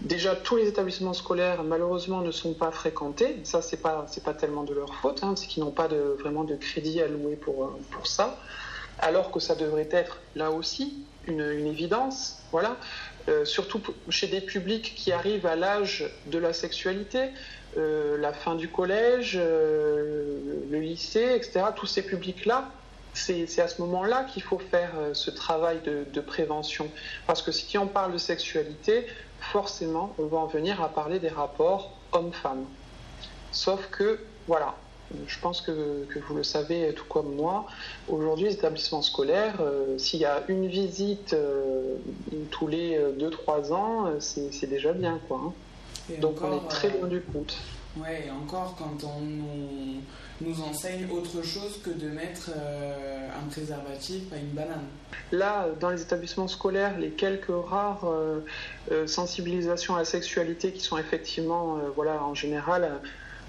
[0.00, 3.38] déjà tous les établissements scolaires malheureusement ne sont pas fréquentés.
[3.44, 5.88] Ça, c'est pas pas tellement de leur faute, hein, c'est qu'ils n'ont pas
[6.20, 8.38] vraiment de crédit alloué pour pour ça,
[8.98, 12.38] alors que ça devrait être là aussi une, évidence.
[12.50, 12.76] Voilà.
[13.28, 17.30] Euh, surtout chez des publics qui arrivent à l'âge de la sexualité,
[17.76, 20.38] euh, la fin du collège, euh,
[20.70, 21.66] le lycée, etc.
[21.76, 22.70] Tous ces publics-là,
[23.14, 26.88] c'est à ce moment-là qu'il faut faire euh, ce travail de, prévention.
[27.26, 29.06] Parce que si on parle de sexualité,
[29.40, 32.64] forcément, on va en venir à parler des rapports hommes-femmes.
[33.50, 34.74] Sauf que, voilà,
[35.26, 37.66] je pense que, vous le savez tout comme moi,
[38.08, 41.96] aujourd'hui, les établissements scolaires, euh, s'il y a une visite euh,
[42.50, 45.20] tous les 2-3 ans, c'est déjà bien.
[45.28, 45.52] Quoi, hein.
[46.18, 47.56] Donc on est très loin du compte.
[47.96, 50.00] Ouais, et encore quand on
[50.40, 54.86] nous, enseigne autre chose que de mettre euh, un préservatif à une banane.
[55.30, 58.40] Là, dans les établissements scolaires, les quelques rares euh,
[58.90, 63.00] euh, sensibilisations à la sexualité qui sont effectivement, voilà, en général,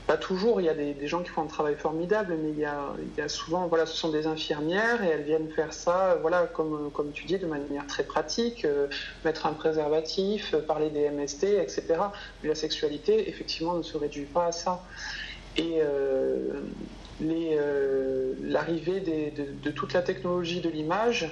[0.08, 2.66] pas toujours, il y a des, gens qui font un travail formidable, mais il y
[2.66, 7.12] a, souvent, voilà, ce sont des infirmières et elles viennent faire ça, voilà, comme, comme
[7.12, 8.88] tu dis, de manière très pratique, euh,
[9.24, 11.86] mettre un préservatif, euh, parler des MST, etc.
[12.42, 14.84] Mais la sexualité, effectivement, ne se réduit pas à ça.
[15.58, 16.62] Et euh,
[18.42, 21.30] l'arrivée de, toute la technologie de l'image,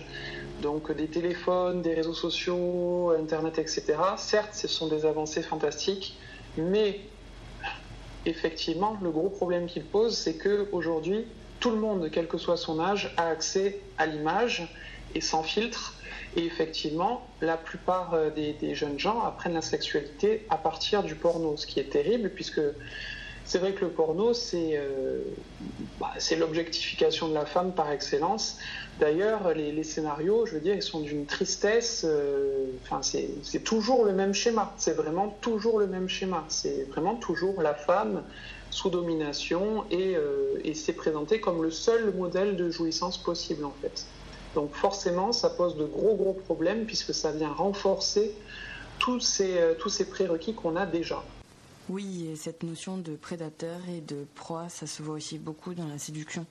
[0.61, 6.17] donc des téléphones, des réseaux sociaux, Internet, etc., certes, ce sont des avancées fantastiques,
[6.57, 7.01] mais
[8.25, 11.25] effectivement, le gros problème qu'il pose, c'est qu'aujourd'hui,
[11.59, 14.67] tout le monde, quel que soit son âge, a accès à l'image
[15.15, 15.95] et sans filtre.
[16.35, 21.57] Et effectivement, la plupart euh, des, jeunes gens apprennent la sexualité à partir du porno,
[21.57, 22.61] ce qui est terrible, puisque
[23.51, 25.19] c'est vrai que le porno, c'est euh,
[25.99, 28.57] bah, l'objectification de la femme par excellence.
[28.97, 32.05] D'ailleurs, les, scénarios, je veux dire, ils sont d'une tristesse.
[32.07, 32.67] Euh,
[33.01, 34.73] c'est toujours le même schéma.
[34.77, 36.45] C'est vraiment toujours le même schéma.
[36.47, 38.23] C'est vraiment toujours la femme
[38.69, 43.73] sous domination et, euh, et c'est présenté comme le seul modèle de jouissance possible en
[43.81, 44.05] fait.
[44.55, 48.33] Donc forcément, ça pose de gros gros problèmes puisque ça vient renforcer
[48.97, 51.21] tous ces, tous ces prérequis qu'on a déjà.
[51.91, 55.87] Oui, et cette notion de prédateur et de proie, ça se voit aussi beaucoup dans
[55.87, 56.45] la séduction.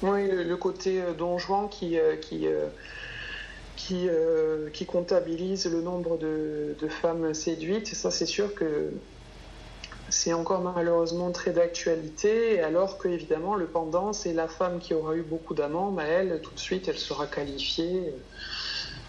[0.00, 2.68] Oui, le, côté euh, Don Juan qui, euh, qui, euh,
[3.76, 4.08] qui,
[4.72, 8.92] qui, comptabilise le nombre de, femmes séduites, ça c'est sûr que
[10.08, 15.14] c'est encore malheureusement très d'actualité, alors que évidemment le pendant, c'est la femme qui aura
[15.14, 18.14] eu beaucoup d'amants, mais elle, tout de suite, elle sera qualifiée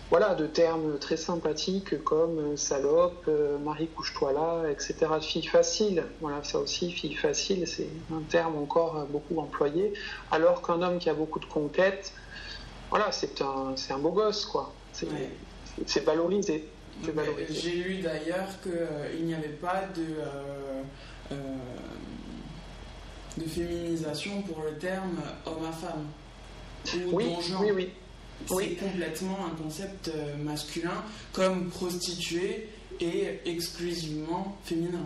[0.10, 4.96] voilà, de termes très sympathiques comme euh, salope, euh, Marie couche-toi là, etc.
[5.22, 9.94] Fille facile, voilà, ça aussi, fille facile, c'est un terme encore euh, beaucoup employé,
[10.32, 12.14] alors qu'un homme qui a beaucoup de conquêtes,
[12.90, 14.74] voilà, c'est un, c'est un beau gosse, quoi.
[14.94, 16.68] C'est, valorisé.
[17.62, 21.36] J'ai lu d'ailleurs qu'il n'y avait pas de,
[23.38, 26.08] de féminisation pour le terme homme à femme.
[27.14, 27.94] oui, oui, oui
[28.48, 32.70] c'est complètement un concept euh, masculin, comme prostituée
[33.00, 35.06] et exclusivement féminin.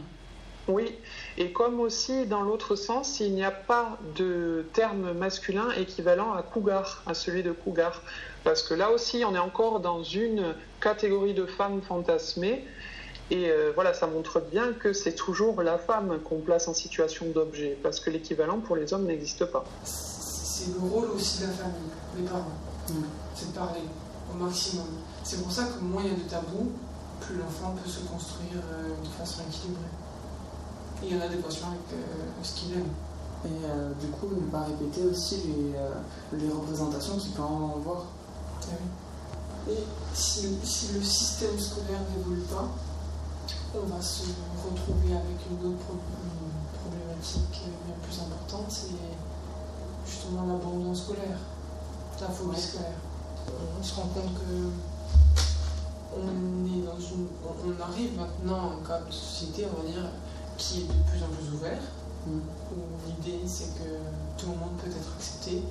[0.69, 0.95] Oui,
[1.37, 6.41] et comme aussi dans l'autre sens, il n'y a pas de terme masculin équivalent à
[6.41, 8.01] cougar, à celui de cougar.
[8.45, 12.65] Parce que là aussi, on est encore dans une catégorie de femmes fantasmées.
[13.29, 17.25] Et euh, voilà, ça montre bien que c'est toujours la femme qu'on place en situation
[17.33, 19.65] d'objet, parce que l'équivalent pour les hommes n'existe pas.
[19.83, 22.57] C'est le rôle aussi de la famille, des parents.
[22.89, 23.81] Mm c'est de parler
[24.31, 24.87] au maximum.
[25.23, 26.71] C'est pour ça que moins il y a de tabous,
[27.19, 29.81] plus l'enfant peut se construire euh, de façon équilibrée.
[31.03, 32.91] Et il y en a des avec euh, ce qu'il aime.
[33.45, 38.05] Et euh, du coup, ne pas répéter aussi les, les représentations qu'il peut en avoir.
[38.63, 42.69] Ah Et si, le système scolaire n'évolue pas,
[43.75, 44.23] on va se
[44.63, 45.85] retrouver avec une autre
[46.79, 48.95] problématique bien plus importante, c'est
[50.05, 51.39] justement l'abandon scolaire,
[52.21, 52.93] la phobie scolaire
[53.79, 54.69] on se rend compte que
[56.15, 60.09] on, est dans une, on arrive maintenant à un cadre de société, on va dire,
[60.57, 61.81] qui est de plus en plus ouvert,
[62.27, 62.39] mm.
[62.71, 63.89] où l'idée c'est que
[64.37, 65.63] tout le monde peut être accepté.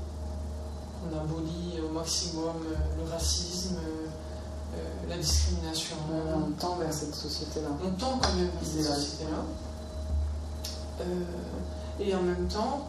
[1.05, 2.57] On abolit au maximum
[2.97, 5.97] le racisme, euh, la discrimination.
[6.37, 7.69] on tend vers cette société-là.
[7.85, 9.45] On tend quand même vers cette société-là.
[11.01, 11.05] Euh,
[12.01, 12.89] et en même temps,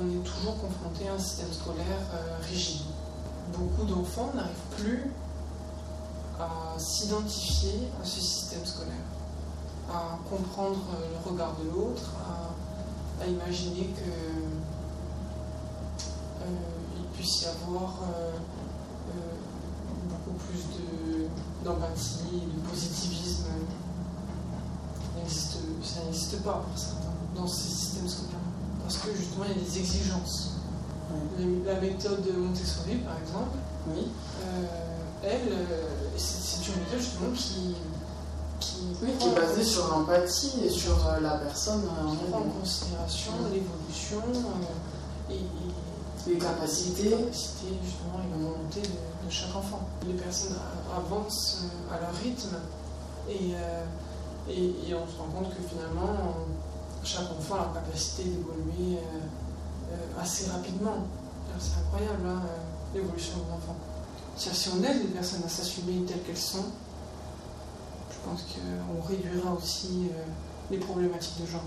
[0.00, 2.82] on est toujours confronté à un système scolaire euh, rigide
[3.56, 5.10] beaucoup d'enfants n'arrivent plus
[6.38, 8.94] à s'identifier à ce système scolaire,
[9.90, 12.10] à comprendre le regard de l'autre,
[13.20, 14.12] à, imaginer qu'il
[16.40, 16.46] euh,
[17.14, 18.32] puisse y avoir euh,
[19.10, 19.34] euh,
[20.08, 20.64] beaucoup plus
[21.62, 23.44] d'empathie, de, positivisme.
[25.82, 28.40] Ça n'existe pas pour certains dans ce système scolaire,
[28.82, 30.59] parce que justement il y a des exigences.
[31.64, 33.56] La méthode de Montessori, par exemple,
[33.88, 34.08] oui.
[34.42, 34.66] Euh,
[35.22, 37.74] elle, euh, c'est une méthode justement qui,
[38.60, 41.82] qui, est basée sur l'empathie et sur euh, la personne.
[41.82, 44.22] Qui prend en considération l'évolution
[45.30, 45.40] et,
[46.26, 47.04] Les capacités.
[47.04, 49.80] Les capacités, justement, et la volonté de, de, chaque enfant.
[50.06, 50.56] Les personnes
[50.96, 52.56] avancent à leur rythme
[53.28, 53.54] et,
[54.50, 56.36] et, et on se rend compte que finalement,
[57.04, 58.98] chaque enfant a la capacité d'évoluer
[60.18, 61.06] assez rapidement.
[61.58, 62.42] C'est incroyable, hein,
[62.94, 63.76] l'évolution de l'enfant.
[64.36, 66.64] Si on aide les personnes à s'assumer telles qu'elles sont,
[68.10, 70.24] je pense qu'on réduira aussi euh,
[70.70, 71.64] les problématiques de genre.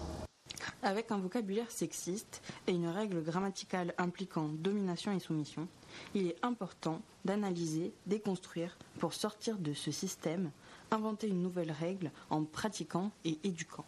[0.81, 5.67] Avec un vocabulaire sexiste et une règle grammaticale impliquant domination et soumission,
[6.13, 10.51] il est important d'analyser, déconstruire pour sortir de ce système,
[10.91, 13.85] inventer une nouvelle règle en pratiquant et éduquant.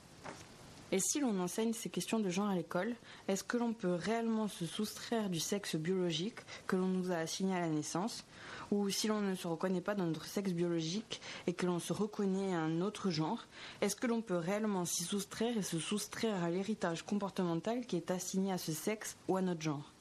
[0.92, 2.94] Et si l'on enseigne ces questions de genre à l'école,
[3.28, 7.56] est-ce que l'on peut réellement se soustraire du sexe biologique que l'on nous a assigné
[7.56, 8.24] à la naissance
[8.72, 11.92] Ou si l'on ne se reconnaît pas dans notre sexe biologique et que l'on se
[11.92, 13.46] reconnaît à un autre genre,
[13.82, 18.12] est-ce que l'on peut réellement s'y soustraire et se soustraire à l'héritage comportemental qui est
[18.12, 19.92] assigné à ce sexe ou à notre genre?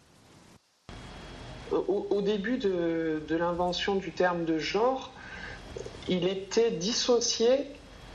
[1.73, 5.13] Au, début de, l'invention du terme de genre,
[6.09, 7.67] il était dissocié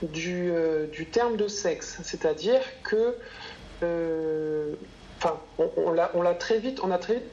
[0.04, 3.16] euh, du, terme de sexe, c'est-à-dire que,
[3.84, 4.76] euh,
[5.58, 6.80] on a très vite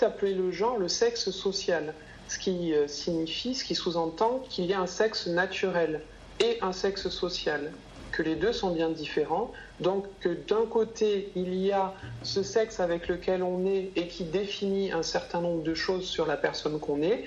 [0.03, 1.95] appelé le genre le sexe social,
[2.29, 6.01] ce qui euh, signifie, ce qui sous-entend qu'il y a un sexe naturel
[6.41, 7.73] et un sexe social,
[8.11, 9.53] que les deux sont bien différents.
[9.79, 14.25] Donc que d'un côté, il y a ce sexe avec lequel on est et qui
[14.25, 17.25] définit un certain nombre de choses sur la personne qu'on est,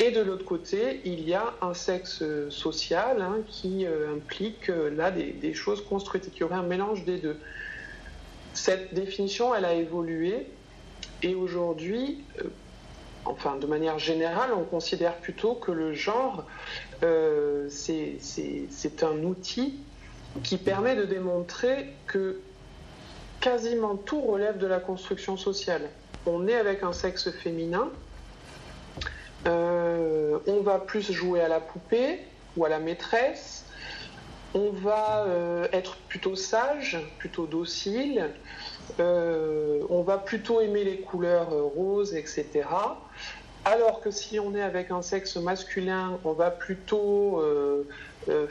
[0.00, 4.90] et de l'autre côté, il y a un sexe social hein, qui euh, implique euh,
[4.90, 7.36] là des, choses construites et qui aurait un mélange des deux.
[8.54, 10.46] Cette définition, elle a évolué
[11.22, 12.44] et aujourd'hui, euh,
[13.24, 16.44] enfin de manière générale, on considère plutôt que le genre,
[17.68, 19.80] c'est un outil
[20.44, 22.40] qui permet de démontrer que
[23.40, 25.90] quasiment tout relève de la construction sociale.
[26.26, 27.90] On est avec un sexe féminin,
[29.46, 32.20] euh, on va plus jouer à la poupée
[32.56, 33.64] ou à la maîtresse.
[34.54, 38.30] On va euh, être plutôt sage, plutôt docile.
[38.98, 42.64] Euh, on va plutôt aimer les couleurs roses, etc.
[43.64, 47.42] Alors que si on est avec un sexe masculin, on va plutôt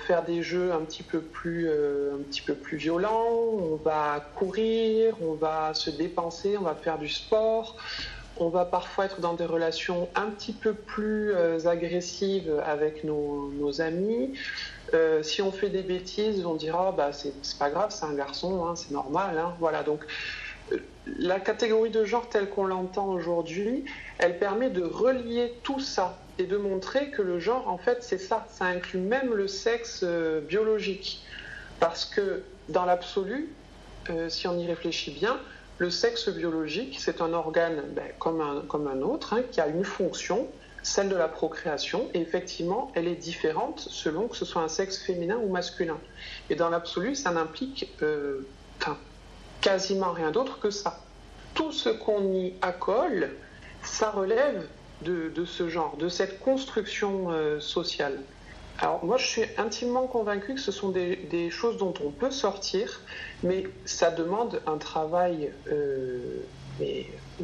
[0.06, 3.32] faire des jeux un un petit peu plus violents.
[3.32, 7.78] On va courir, on va se dépenser, on va faire du sport
[8.40, 13.82] on va parfois être dans des relations un petit peu plus euh, agressives avec nos,
[13.82, 14.34] amis.
[14.94, 18.66] Euh, si on fait des bêtises, on dira bah c'est pas grave, c'est un garçon,
[18.66, 19.38] hein, c'est normal.
[19.38, 19.54] Hein.
[19.60, 20.06] Voilà donc
[20.72, 23.86] euh, la catégorie de genre telle qu'on l'entend aujourd'hui,
[24.18, 28.18] elle permet de relier tout ça et de montrer que le genre en fait c'est
[28.18, 30.04] ça, ça inclut même le sexe
[30.48, 31.24] biologique
[31.80, 33.50] parce que dans l'absolu,
[34.30, 35.38] si on y réfléchit bien,
[35.80, 40.48] le sexe biologique, c'est un organe ben, comme, un, autre hein, qui a une fonction,
[40.82, 44.98] celle de la procréation, et effectivement, elle est différente selon que ce soit un sexe
[44.98, 45.98] féminin ou masculin.
[46.50, 48.48] Et dans l'absolu, ça n'implique euh,
[49.62, 51.00] quasiment rien d'autre que ça.
[51.54, 53.36] Tout ce qu'on y accole,
[53.84, 54.66] ça relève
[55.04, 58.20] de, ce genre, de cette construction euh, sociale.
[58.80, 63.02] Alors moi, je suis intimement convaincue que ce sont des, choses dont on peut sortir,
[63.44, 66.46] mais ça demande un travail euh,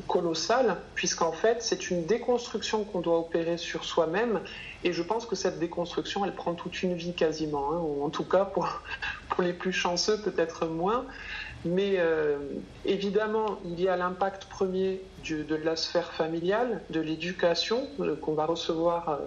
[0.07, 4.41] colossal, puisqu'en fait, c'est une déconstruction qu'on doit opérer sur soi-même,
[4.83, 8.09] et je pense que cette déconstruction, elle prend toute une vie quasiment, hein, ou en
[8.09, 8.67] tout cas pour,
[9.29, 11.07] pour les plus chanceux, peut-être moins.
[11.65, 12.37] Mais euh,
[12.85, 18.45] évidemment, il y a l'impact premier de la sphère familiale, de l'éducation euh, qu'on va
[18.45, 19.17] recevoir euh,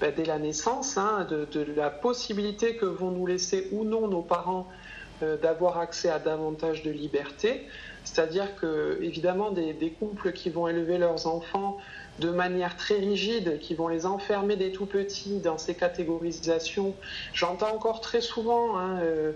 [0.00, 4.22] ben, dès la naissance, hein, de, la possibilité que vont nous laisser ou non nos
[4.22, 4.68] parents
[5.42, 7.66] d'avoir accès à davantage de liberté.
[8.04, 11.78] C'est-à-dire que, évidemment, des, couples qui vont élever leurs enfants
[12.18, 16.94] de manière très rigide, qui vont les enfermer des tout petits dans ces catégorisations.
[17.32, 19.32] J'entends encore très souvent, hein, euh,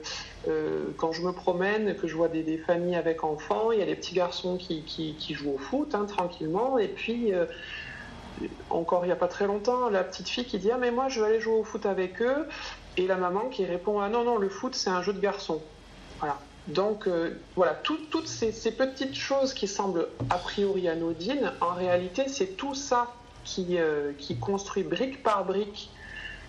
[0.49, 3.87] euh, quand je me promène, que je vois des, familles avec enfants, il y a
[3.87, 7.45] des petits garçons qui, jouent au foot hein, tranquillement, et puis euh,
[8.71, 11.09] encore il n'y a pas très longtemps, la petite fille qui dit Ah, mais moi
[11.09, 12.49] je veux aller jouer au foot avec eux,
[12.97, 15.63] et la maman qui répond Ah non, non, le foot c'est un jeu de garçons.
[16.19, 16.39] Voilà.
[16.69, 22.57] Donc euh, voilà, toutes ces, petites choses qui semblent a priori anodines, en réalité c'est
[22.57, 23.13] tout ça
[23.45, 25.91] qui, euh, qui, construit brique par brique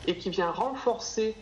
[0.08, 1.36] et qui vient renforcer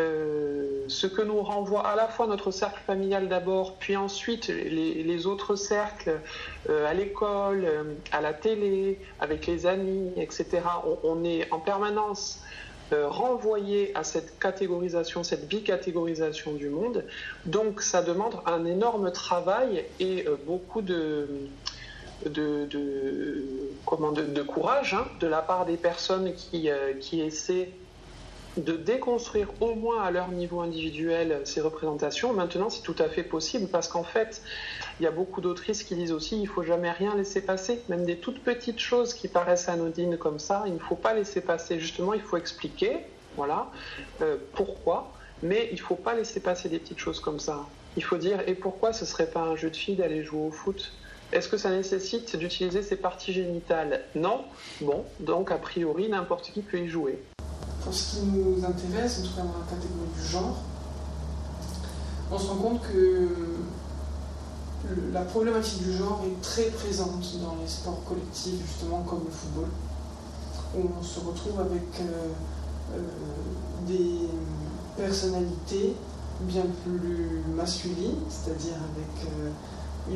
[0.00, 5.26] euh, ce que nous renvoie à la fois notre cercle familial d'abord, puis ensuite les,
[5.26, 6.20] autres cercles
[6.68, 7.66] à l'école,
[8.12, 10.60] à la télé, avec les amis, etc.
[11.04, 12.42] on est en permanence
[12.92, 17.04] euh, renvoyer à cette catégorisation, cette bicatégorisation du monde.
[17.44, 21.28] Donc ça demande un énorme travail et euh, beaucoup de
[24.46, 26.70] courage hein, de la part des personnes qui,
[27.00, 27.70] qui essaient
[28.56, 32.32] de déconstruire au moins à leur niveau individuel ces représentations.
[32.32, 34.42] Maintenant, c'est tout à fait possible parce qu'en fait,
[35.00, 38.04] il y a beaucoup d'autrices qui disent aussi il faut jamais rien laisser passer, même
[38.04, 41.78] des toutes petites choses qui paraissent anodines comme ça, il ne faut pas laisser passer.
[41.78, 42.98] Justement, il faut expliquer,
[43.36, 43.70] voilà,
[44.22, 47.66] euh, pourquoi, mais il ne faut pas laisser passer des petites choses comme ça.
[47.96, 50.50] Il faut dire et pourquoi ce serait pas un jeu de filles d'aller jouer au
[50.50, 50.92] foot?
[51.32, 54.02] Est-ce que ça nécessite d'utiliser ses parties génitales?
[54.14, 54.44] Non.
[54.80, 57.18] Bon, donc a priori, n'importe qui peut y jouer
[57.86, 60.56] pour ce qui nous intéresse, en tout cas dans la catégorie du genre,
[62.32, 63.28] on se rend compte que
[65.12, 69.68] la problématique du genre est très présente dans les sports collectifs, justement comme le football,
[70.76, 72.28] où on se retrouve avec euh,
[72.94, 73.00] euh,
[73.86, 74.28] des
[74.96, 75.94] personnalités
[76.40, 80.14] bien plus masculines, c'est-à-dire avec euh,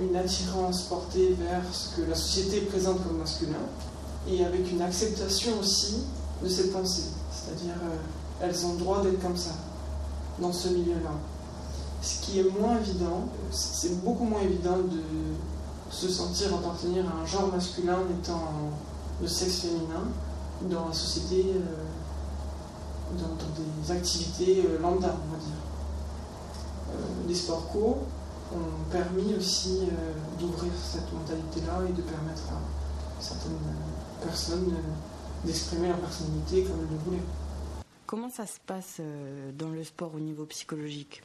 [0.00, 3.52] une, attirance portée vers ce que la société présente comme masculin,
[4.28, 6.04] et avec une acceptation aussi
[6.42, 7.10] de cette pensée.
[7.30, 7.74] C'est-à-dire,
[8.40, 9.54] elles ont le droit d'être comme ça,
[10.40, 11.10] dans ce milieu-là.
[12.04, 15.00] Ce qui est moins évident, c'est beaucoup moins évident de
[15.90, 18.42] se sentir appartenir à un genre masculin étant
[19.22, 20.04] de sexe féminin
[20.62, 23.34] dans la société, euh, dans,
[23.86, 26.98] des activités euh, lambda, on va dire.
[27.26, 27.98] les sports co
[28.52, 29.80] ont permis aussi
[30.38, 33.58] d'ouvrir cette mentalité-là et de permettre à certaines
[34.22, 34.72] personne
[35.44, 37.22] d'exprimer leur personnalité comme elle le voulait.
[38.06, 41.22] Comment ça se passe euh, dans le sport au niveau psychologique?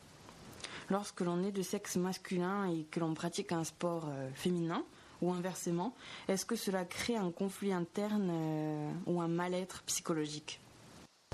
[0.89, 4.83] Lorsque l'on est de sexe masculin et que l'on pratique un sport euh, féminin,
[5.21, 5.93] ou inversement,
[6.29, 10.61] est-ce que cela crée un conflit interne euh, ou un mal-être psychologique?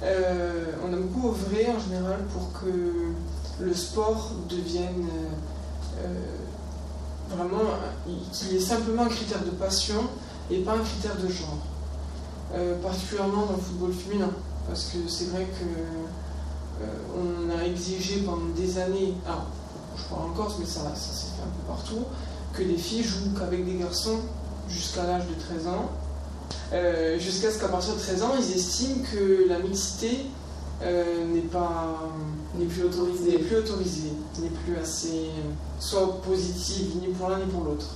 [0.01, 3.13] On a beaucoup œuvré en général pour que
[3.61, 5.07] le sport devienne
[7.29, 7.63] vraiment,
[8.33, 10.09] qu'il y ait simplement un critère de passion
[10.51, 11.59] et pas un critère de genre.
[12.53, 14.29] Euh, particulièrement dans le football féminin,
[14.67, 16.05] parce que c'est vrai que euh,
[17.15, 19.45] on a exigé pendant des années, ah,
[19.97, 22.05] je parle en Corse, mais ça, ça s'est fait un peu partout,
[22.53, 24.19] que les filles jouent qu'avec des garçons
[24.69, 25.91] jusqu'à l'âge de 13 ans,
[26.73, 30.25] euh, jusqu'à ce qu'à partir de 13 ans, ils estiment que la mixité
[30.81, 32.11] n'est pas
[32.57, 34.11] n'est plus autorisée, n'est plus autorisée,
[34.41, 35.29] n'est plus assez
[35.79, 37.87] soit positive ni pour l'un ni pour l'autre.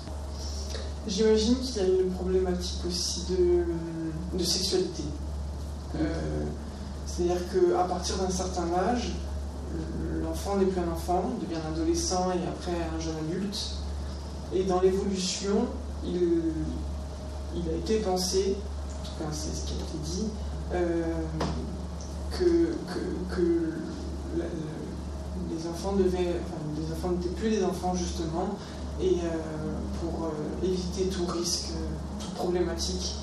[1.08, 5.04] J'imagine qu'il y a une problématique aussi de, sexualité.
[5.96, 6.44] Euh,
[7.20, 9.12] c'est-à-dire qu'à partir d'un certain âge,
[10.24, 13.58] l'enfant n'est plus un enfant, il devient un adolescent et après un jeune adulte.
[14.54, 15.68] Et dans l'évolution,
[16.06, 16.54] il,
[17.70, 20.28] a été pensé, en tout cas c'est ce qui a été dit,
[20.74, 21.04] euh,
[22.32, 22.74] que,
[25.50, 28.58] les enfants devaient, enfin, les enfants n'étaient plus des enfants justement,
[29.02, 31.72] et euh, pour euh, éviter tout risque,
[32.20, 33.16] toute problématique,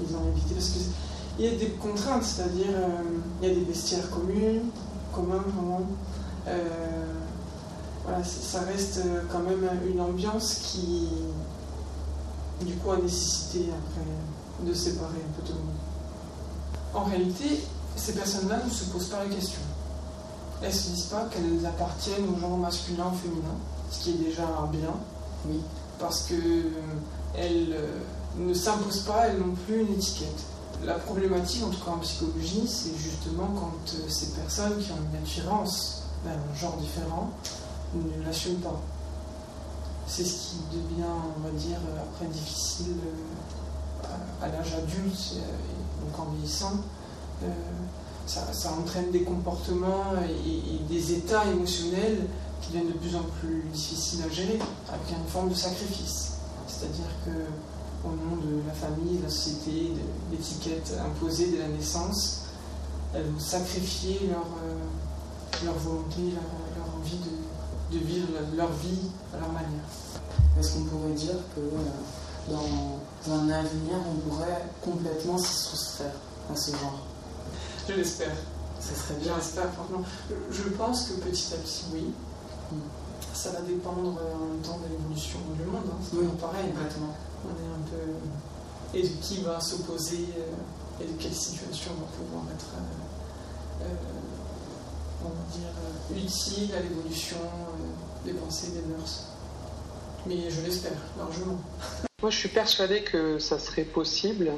[0.00, 0.60] ils ont évité
[1.38, 2.66] qu'il y a des contraintes, c'est-à-dire
[3.40, 4.60] il y a des vestiaires communs,
[5.14, 5.86] communs vraiment.
[8.04, 11.08] voilà, ça reste quand même une ambiance qui,
[12.64, 15.76] du coup, a nécessité après de séparer un peu tout le monde.
[16.94, 17.64] En réalité,
[17.96, 19.60] ces personnes-là ne se posent pas la question
[20.62, 23.54] elles ne se disent pas qu'elles appartiennent au genre masculin ou féminin,
[23.90, 24.42] ce qui est déjà
[24.72, 24.94] bien.
[25.46, 25.60] Oui.
[25.98, 27.98] Parce qu'elles euh,
[28.36, 30.42] ne s'imposent pas elles non plus une étiquette.
[30.84, 34.98] La problématique, en tout cas en psychologie, c'est justement quand euh, ces personnes qui ont
[35.12, 37.30] une attirance vers un genre différent
[37.94, 38.80] ne l'assument pas.
[40.06, 41.04] C'est ce qui devient,
[41.36, 42.96] on va dire, après difficile
[44.04, 44.06] euh,
[44.42, 45.34] à l'âge adulte,
[46.02, 46.74] donc en vieillissant
[48.28, 52.26] ça, entraîne des comportements et, des états émotionnels
[52.60, 54.58] qui deviennent de plus en plus difficiles à gérer,
[54.88, 56.32] avec une forme de sacrifice.
[56.66, 57.30] C'est-à-dire que
[58.04, 62.44] au nom de la famille, de la société, de l'étiquette imposée de la naissance,
[63.14, 67.18] elles vont sacrifier leur, euh, leur volonté, leur, envie
[67.90, 69.86] de, vivre leur vie à leur manière.
[70.58, 76.14] Est-ce qu'on pourrait dire que euh, dans un avenir, on pourrait complètement se soustraire
[76.52, 77.00] à ce genre?
[77.88, 78.36] Je l'espère.
[78.80, 79.34] Ça serait bien.
[79.36, 80.04] J'espère, franchement.
[80.50, 82.12] Je pense que petit à petit, oui.
[83.32, 85.84] Ça va dépendre en même temps de l'évolution du monde.
[85.86, 85.96] Hein.
[86.02, 86.66] C'est oui, pareil.
[86.70, 87.14] Exactement.
[87.44, 95.24] On est qui va s'opposer euh, et de quelle situation va pouvoir être, euh, euh,
[95.24, 97.36] on va dire, utile à l'évolution
[98.24, 99.26] des pensées, des mœurs.
[100.26, 101.58] Mais je l'espère, largement.
[102.22, 104.52] Moi, je suis persuadée que ça serait possible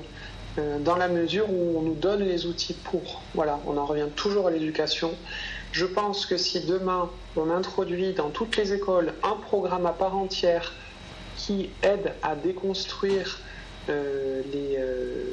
[0.59, 3.23] euh, dans la mesure où on nous donne les outils pour.
[3.35, 5.13] Voilà, on en revient toujours à l'éducation.
[5.71, 10.17] Je pense que si demain on introduit dans toutes les écoles un programme à part
[10.17, 10.73] entière
[11.41, 13.41] qui aide à déconstruire
[13.89, 15.25] euh, euh,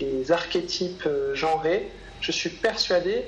[0.00, 1.90] les, archétypes euh, genrés,
[2.20, 3.24] je suis persuadée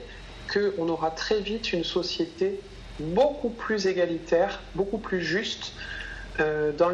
[0.52, 2.60] qu'on aura très vite une société
[2.98, 5.72] beaucoup plus égalitaire, beaucoup plus juste,
[6.38, 6.90] dans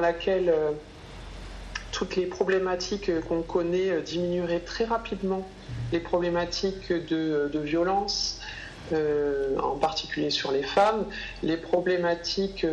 [0.00, 0.52] laquelle
[1.90, 5.46] toutes les problématiques qu'on connaît diminueraient très rapidement,
[5.92, 8.37] les problématiques de violence,
[8.92, 11.06] euh, en particulier sur les femmes,
[11.42, 12.66] les problématiques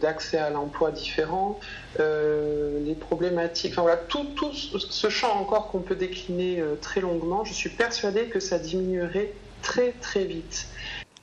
[0.00, 1.58] d'accès à l'emploi différent,
[1.98, 7.00] euh, les problématiques, enfin voilà, tout, tout, ce champ encore qu'on peut décliner euh, très
[7.00, 9.32] longuement, je suis persuadée que ça diminuerait
[9.62, 10.68] très très vite.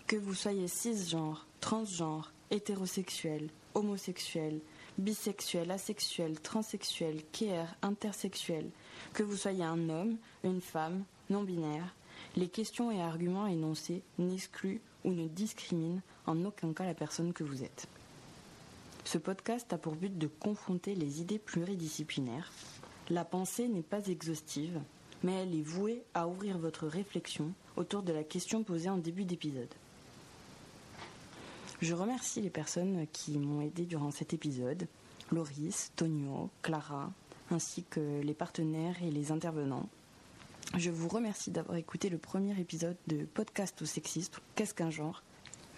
[0.07, 4.59] Que vous soyez cisgenre, transgenre, hétérosexuel, homosexuel,
[4.97, 8.65] bisexuel, asexuel, transsexuel, queer, intersexuel,
[9.13, 11.93] que vous soyez un homme, une femme, non-binaire,
[12.37, 17.43] les questions et arguments énoncés n'excluent ou ne discriminent en aucun cas la personne que
[17.43, 17.87] vous êtes.
[19.05, 22.51] Ce podcast a pour but de confronter les idées pluridisciplinaires.
[23.09, 24.79] La pensée n'est pas exhaustive,
[25.23, 29.25] mais elle est vouée à ouvrir votre réflexion autour de la question posée en début
[29.25, 29.73] d'épisode.
[31.81, 34.87] Je remercie les personnes qui m'ont aidé durant cet épisode,
[35.31, 37.11] Loris, Tonio, Clara,
[37.49, 39.89] ainsi que les partenaires et les intervenants.
[40.75, 45.23] Je vous remercie d'avoir écouté le premier épisode de Podcast au sexiste, Qu'est-ce qu'un genre?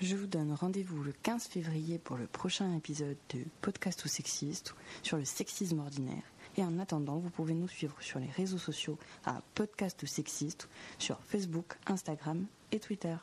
[0.01, 4.73] Je vous donne rendez-vous le 15 février pour le prochain épisode de Podcast au sexiste
[5.03, 6.23] sur le sexisme ordinaire.
[6.57, 10.67] Et en attendant, vous pouvez nous suivre sur les réseaux sociaux à Podcast sexiste
[10.97, 13.15] sur Facebook, Instagram et Twitter.